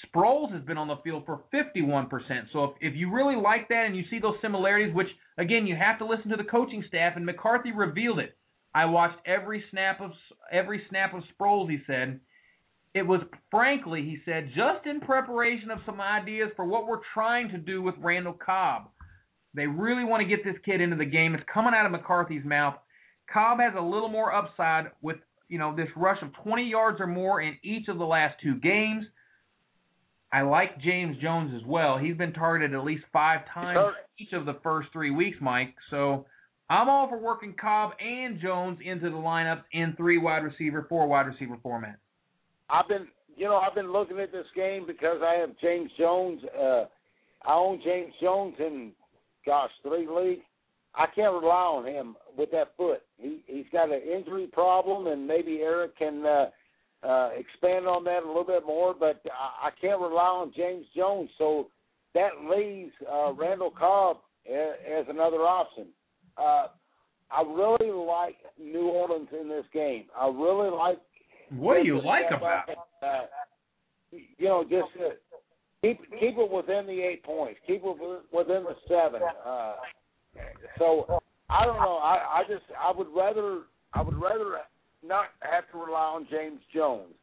[0.06, 2.08] Sproles has been on the field for 51%.
[2.52, 5.76] So if, if you really like that and you see those similarities, which again you
[5.76, 8.36] have to listen to the coaching staff, and McCarthy revealed it.
[8.74, 10.12] I watched every snap of
[10.52, 11.70] every snap of Sproles.
[11.70, 12.20] He said,
[12.96, 13.20] it was
[13.50, 17.82] frankly, he said, just in preparation of some ideas for what we're trying to do
[17.82, 18.88] with Randall Cobb.
[19.52, 21.34] They really want to get this kid into the game.
[21.34, 22.76] It's coming out of McCarthy's mouth.
[23.30, 25.18] Cobb has a little more upside with,
[25.48, 28.54] you know, this rush of 20 yards or more in each of the last two
[28.54, 29.04] games.
[30.32, 31.98] I like James Jones as well.
[31.98, 33.76] He's been targeted at least five times
[34.18, 35.74] each of the first three weeks, Mike.
[35.90, 36.24] So
[36.70, 41.06] I'm all for working Cobb and Jones into the lineup in three wide receiver, four
[41.06, 41.98] wide receiver format.
[42.68, 43.06] I've been,
[43.36, 46.40] you know, I've been looking at this game because I have James Jones.
[46.58, 46.84] Uh,
[47.44, 48.92] I own James Jones in,
[49.44, 50.42] gosh, three leagues.
[50.94, 53.02] I can't rely on him with that foot.
[53.18, 56.46] He he's got an injury problem, and maybe Eric can uh,
[57.06, 58.94] uh, expand on that a little bit more.
[58.98, 61.68] But I, I can't rely on James Jones, so
[62.14, 64.18] that leaves uh, Randall Cobb
[64.50, 65.88] as, as another option.
[66.38, 66.68] Uh,
[67.30, 70.04] I really like New Orleans in this game.
[70.18, 70.98] I really like
[71.50, 72.78] what do you like about it?
[73.02, 73.26] Uh,
[74.10, 75.10] you know, just uh,
[75.82, 77.60] keep keep it within the eight points.
[77.66, 77.96] Keep it
[78.32, 79.20] within the seven.
[79.44, 79.74] Uh,
[80.78, 81.20] so
[81.50, 81.96] I don't know.
[81.96, 84.58] I I just I would rather I would rather
[85.04, 87.14] not have to rely on James Jones.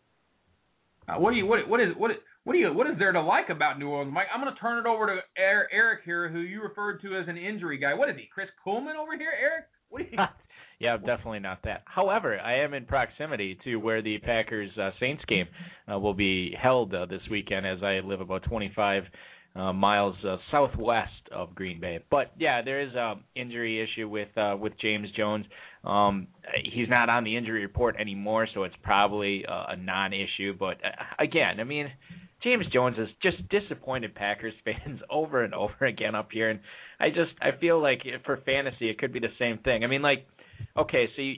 [1.07, 2.11] Uh, what do you what what is what
[2.43, 4.27] what do you what is there to like about New Orleans, Mike?
[4.33, 7.37] I'm going to turn it over to Eric here, who you referred to as an
[7.37, 7.93] injury guy.
[7.93, 9.65] What is he, Chris Coleman over here, Eric?
[9.89, 10.17] What do you?
[10.83, 11.83] Yeah, definitely not that.
[11.85, 15.47] However, I am in proximity to where the Packers uh, Saints game
[15.89, 19.03] uh, will be held uh, this weekend, as I live about 25
[19.55, 21.99] uh, miles uh, southwest of Green Bay.
[22.11, 25.45] But yeah, there is a injury issue with uh, with James Jones.
[25.85, 26.27] Um,
[26.63, 30.57] he's not on the injury report anymore, so it's probably uh, a non-issue.
[30.59, 31.91] But uh, again, I mean,
[32.43, 36.59] James Jones has just disappointed Packers fans over and over again up here, and
[36.99, 39.83] I just I feel like for fantasy it could be the same thing.
[39.83, 40.25] I mean, like,
[40.77, 41.35] okay, so you,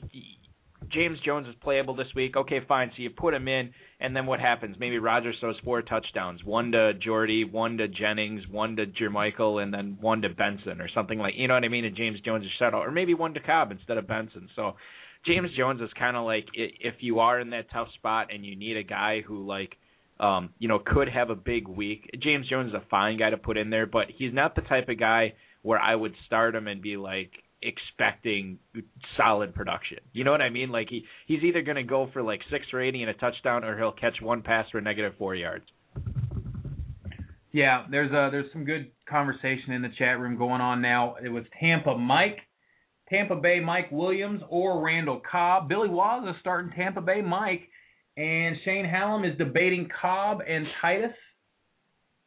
[0.92, 2.36] James Jones is playable this week.
[2.38, 2.92] Okay, fine.
[2.96, 4.76] So you put him in, and then what happens?
[4.80, 9.74] Maybe Rodgers throws four touchdowns, one to Jordy, one to Jennings, one to Jermichael, and
[9.74, 11.86] then one to Benson or something like you know what I mean.
[11.86, 14.50] And James Jones is shut out, or maybe one to Cobb instead of Benson.
[14.56, 14.74] So
[15.26, 18.56] James Jones is kind of like if you are in that tough spot and you
[18.56, 19.76] need a guy who like
[20.20, 22.10] um, you know, could have a big week.
[22.22, 24.88] James Jones is a fine guy to put in there, but he's not the type
[24.88, 28.60] of guy where I would start him and be like, expecting
[29.18, 30.00] solid production.
[30.14, 30.70] You know what I mean?
[30.70, 33.78] Like he he's either going to go for like six rating and a touchdown, or
[33.78, 35.66] he'll catch one pass for negative four yards.
[37.52, 41.16] Yeah, there's a there's some good conversation in the chat room going on now.
[41.24, 42.40] It was Tampa Mike,
[43.10, 45.70] Tampa Bay Mike Williams, or Randall Cobb.
[45.70, 47.62] Billy Waz is starting Tampa Bay Mike,
[48.18, 51.16] and Shane Hallam is debating Cobb and Titus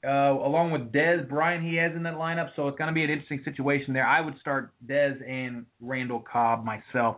[0.07, 2.51] uh, along with Dez Bryant he has in that lineup.
[2.57, 4.07] So it's going to be an interesting situation there.
[4.07, 7.17] I would start Dez and Randall Cobb myself.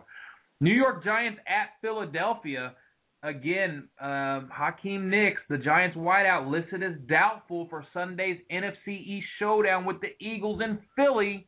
[0.59, 2.73] New York Giants at Philadelphia.
[3.23, 9.85] Again, uh, Hakeem Nicks, the Giants wideout, listed as doubtful for Sunday's NFC East showdown
[9.85, 11.47] with the Eagles in Philly.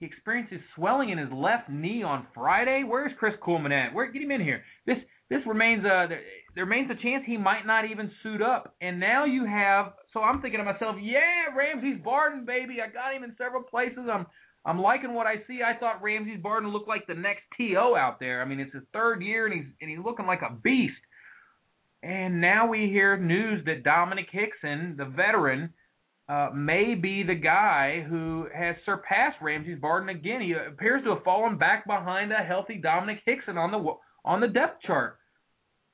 [0.00, 2.82] He experiences swelling in his left knee on Friday.
[2.84, 3.94] Where's Chris Coleman at?
[3.94, 4.62] Where get him in here?
[4.84, 4.96] This
[5.30, 6.20] this remains a there,
[6.56, 8.74] there remains a chance he might not even suit up.
[8.80, 13.14] And now you have so I'm thinking to myself, yeah, Ramses Barden, baby, I got
[13.14, 14.08] him in several places.
[14.10, 14.26] I'm
[14.66, 15.60] I'm liking what I see.
[15.62, 18.40] I thought Ramses Barden looked like the next TO out there.
[18.40, 20.94] I mean, it's his third year and he's and he's looking like a beast.
[22.02, 25.72] And now we hear news that Domenik Hixon, the veteran,
[26.28, 30.40] uh, may be the guy who has surpassed Ramses Barden again.
[30.40, 33.94] He appears to have fallen back behind a healthy Domenik Hixon on the
[34.24, 35.18] on the depth chart.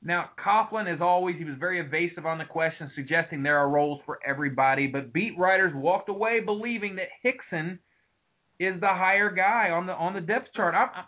[0.03, 4.01] Now, Coughlin, as always, he was very evasive on the question, suggesting there are roles
[4.07, 7.79] for everybody, but beat writers walked away believing that Hixon
[8.59, 10.75] is the higher guy on the on the depth chart.
[10.75, 11.05] I,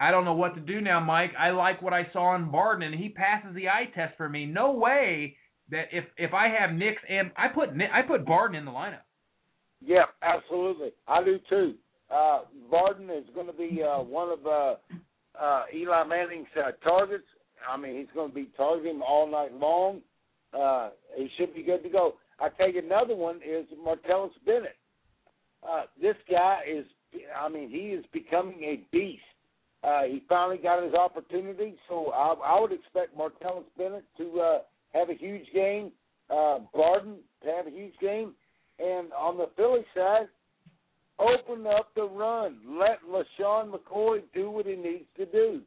[0.00, 1.32] I don't know what to do now, Mike.
[1.38, 4.46] I like what I saw in Barden, and he passes the eye test for me.
[4.46, 5.36] No way
[5.70, 9.02] that if if I have Nicks and I put I put Barden in the lineup.
[9.80, 10.90] Yeah, absolutely.
[11.06, 11.74] I do too.
[12.10, 12.40] Uh,
[12.70, 14.74] Barden is going to be uh, one of uh,
[15.40, 17.24] uh, Eli Manning's uh, targets.
[17.68, 20.00] I mean, he's going to be targeting him all night long.
[20.52, 22.14] Uh, he should be good to go.
[22.40, 24.76] I tell you, another one is Martellus Bennett.
[25.68, 26.86] Uh, this guy is,
[27.38, 29.22] I mean, he is becoming a beast.
[29.82, 34.58] Uh, he finally got his opportunity, so I, I would expect Martellus Bennett to uh,
[34.92, 35.92] have a huge game,
[36.30, 38.34] uh, Barden to have a huge game,
[38.78, 40.28] and on the Philly side,
[41.18, 42.58] open up the run.
[42.66, 45.62] Let LeSean McCoy do what he needs to do.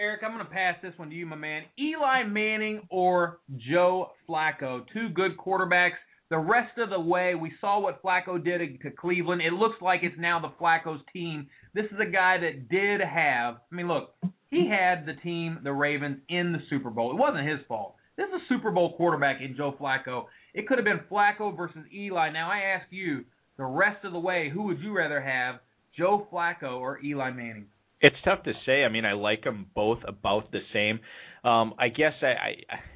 [0.00, 1.64] Eric, I'm going to pass this one to you, my man.
[1.76, 5.96] Eli Manning or Joe Flacco, two good quarterbacks.
[6.30, 9.42] The rest of the way, we saw what Flacco did to Cleveland.
[9.42, 11.48] It looks like it's now the Flacco's team.
[11.74, 13.56] This is a guy that did have.
[13.72, 14.14] I mean, look,
[14.50, 17.10] he had the team, the Ravens, in the Super Bowl.
[17.10, 17.96] It wasn't his fault.
[18.16, 20.26] This is a Super Bowl quarterback in Joe Flacco.
[20.54, 22.30] It could have been Flacco versus Eli.
[22.30, 23.24] Now I ask you,
[23.56, 25.56] the rest of the way, who would you rather have,
[25.96, 27.66] Joe Flacco or Eli Manning?
[28.00, 28.84] It's tough to say.
[28.84, 31.00] I mean, I like them both about the same.
[31.44, 32.54] Um, I guess I, I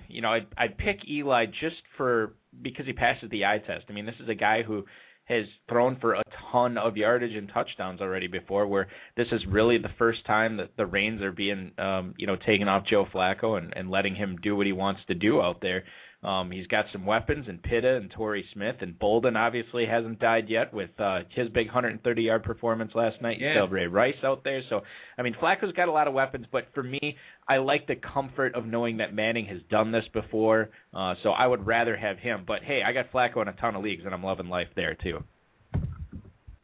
[0.09, 3.87] you know, I'd, I'd pick Eli just for because he passes the eye test.
[3.89, 4.85] I mean, this is a guy who
[5.25, 8.67] has thrown for a ton of yardage and touchdowns already before.
[8.67, 12.37] Where this is really the first time that the reins are being, um, you know,
[12.37, 15.61] taken off Joe Flacco and, and letting him do what he wants to do out
[15.63, 15.85] there.
[16.23, 20.49] Um, he's got some weapons in Pitta and Torrey Smith, and Boldin obviously hasn't died
[20.49, 23.39] yet with uh, his big 130 yard performance last night.
[23.41, 23.55] Yeah.
[23.55, 24.83] Still Ray Rice out there, so
[25.19, 27.17] I mean Flacco's got a lot of weapons, but for me,
[27.49, 31.47] I like the comfort of knowing that Manning has done this before, uh, so I
[31.47, 32.45] would rather have him.
[32.47, 34.95] But hey, I got Flacco in a ton of leagues, and I'm loving life there
[34.95, 35.25] too.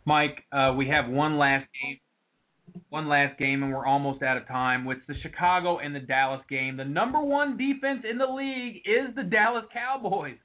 [0.04, 1.98] Mike, uh, we have one last game
[2.90, 4.84] one last game, and we're almost out of time.
[4.84, 9.14] With the Chicago and the Dallas game, the number one defense in the league is
[9.14, 10.36] the Dallas Cowboys.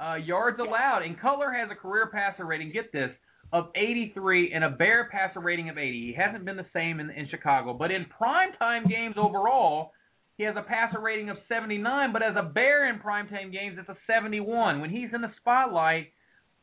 [0.00, 2.72] Uh, yards allowed, and Cutler has a career passer rating.
[2.72, 3.10] Get this
[3.52, 6.06] of 83 and a Bear passer rating of 80.
[6.08, 9.92] He hasn't been the same in, in Chicago, but in primetime games overall,
[10.36, 12.12] he has a passer rating of 79.
[12.12, 14.80] But as a Bear in primetime games, it's a 71.
[14.80, 16.08] When he's in the spotlight,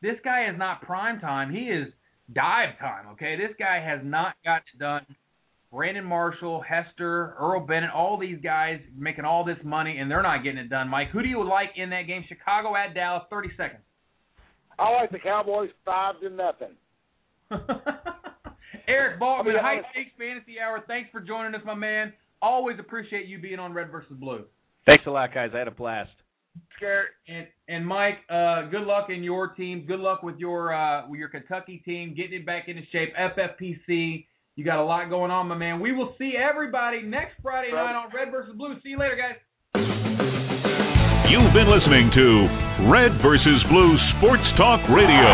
[0.02, 1.50] this guy is not primetime.
[1.50, 1.88] He is
[2.32, 3.08] dive time.
[3.12, 5.04] Okay, this guy has not got it done.
[5.72, 10.44] Brandon Marshall, Hester, Earl Bennett, all these guys making all this money and they're not
[10.44, 10.88] getting it done.
[10.88, 12.24] Mike, who do you like in that game?
[12.28, 13.82] Chicago at Dallas, 30 seconds.
[14.78, 16.76] I like the Cowboys five to nothing.
[18.88, 19.88] Eric Balkman, I'll High honest.
[19.92, 20.84] Stakes Fantasy Hour.
[20.86, 22.12] Thanks for joining us, my man.
[22.40, 24.44] Always appreciate you being on Red versus Blue.
[24.86, 25.50] Thanks a lot, guys.
[25.54, 26.10] I had a blast.
[26.76, 27.08] Scared.
[27.28, 29.84] And and Mike, uh, good luck in your team.
[29.86, 33.14] Good luck with your uh, with your Kentucky team, getting it back into shape.
[33.16, 34.26] FFPC,
[34.56, 35.80] you got a lot going on, my man.
[35.80, 38.74] We will see everybody next Friday night on Red versus Blue.
[38.82, 39.36] See you later, guys.
[41.30, 42.26] You've been listening to
[42.94, 45.30] Red versus Blue Sports Talk Radio,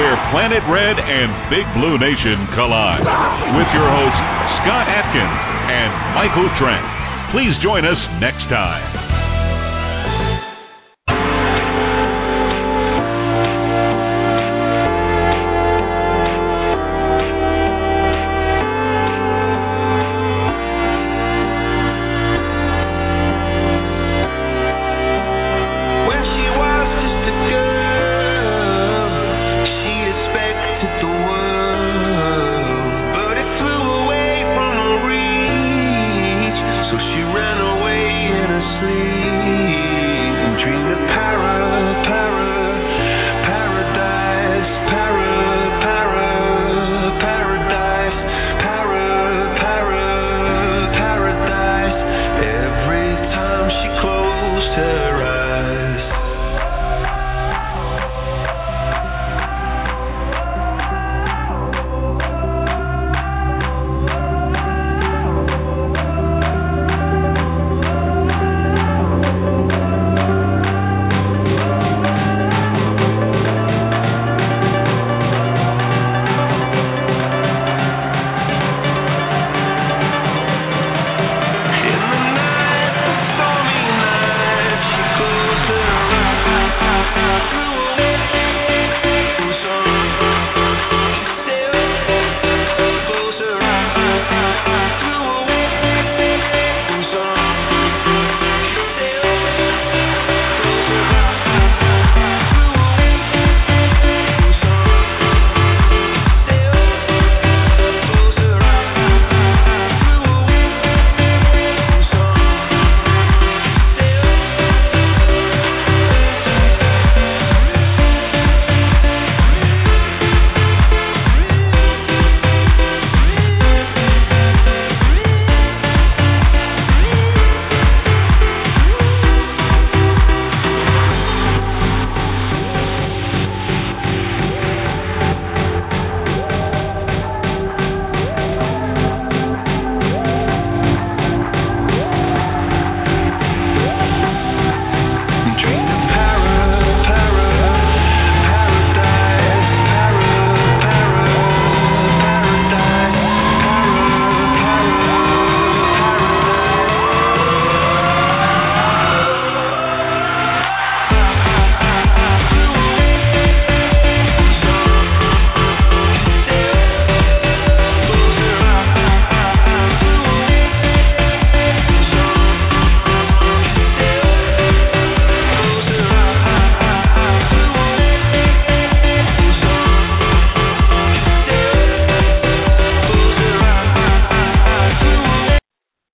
[0.00, 3.06] where Planet Red and Big Blue Nation collide.
[3.54, 4.24] With your hosts,
[4.66, 5.38] Scott Atkins
[5.70, 6.82] and Michael Trent.
[7.30, 8.87] Please join us next time.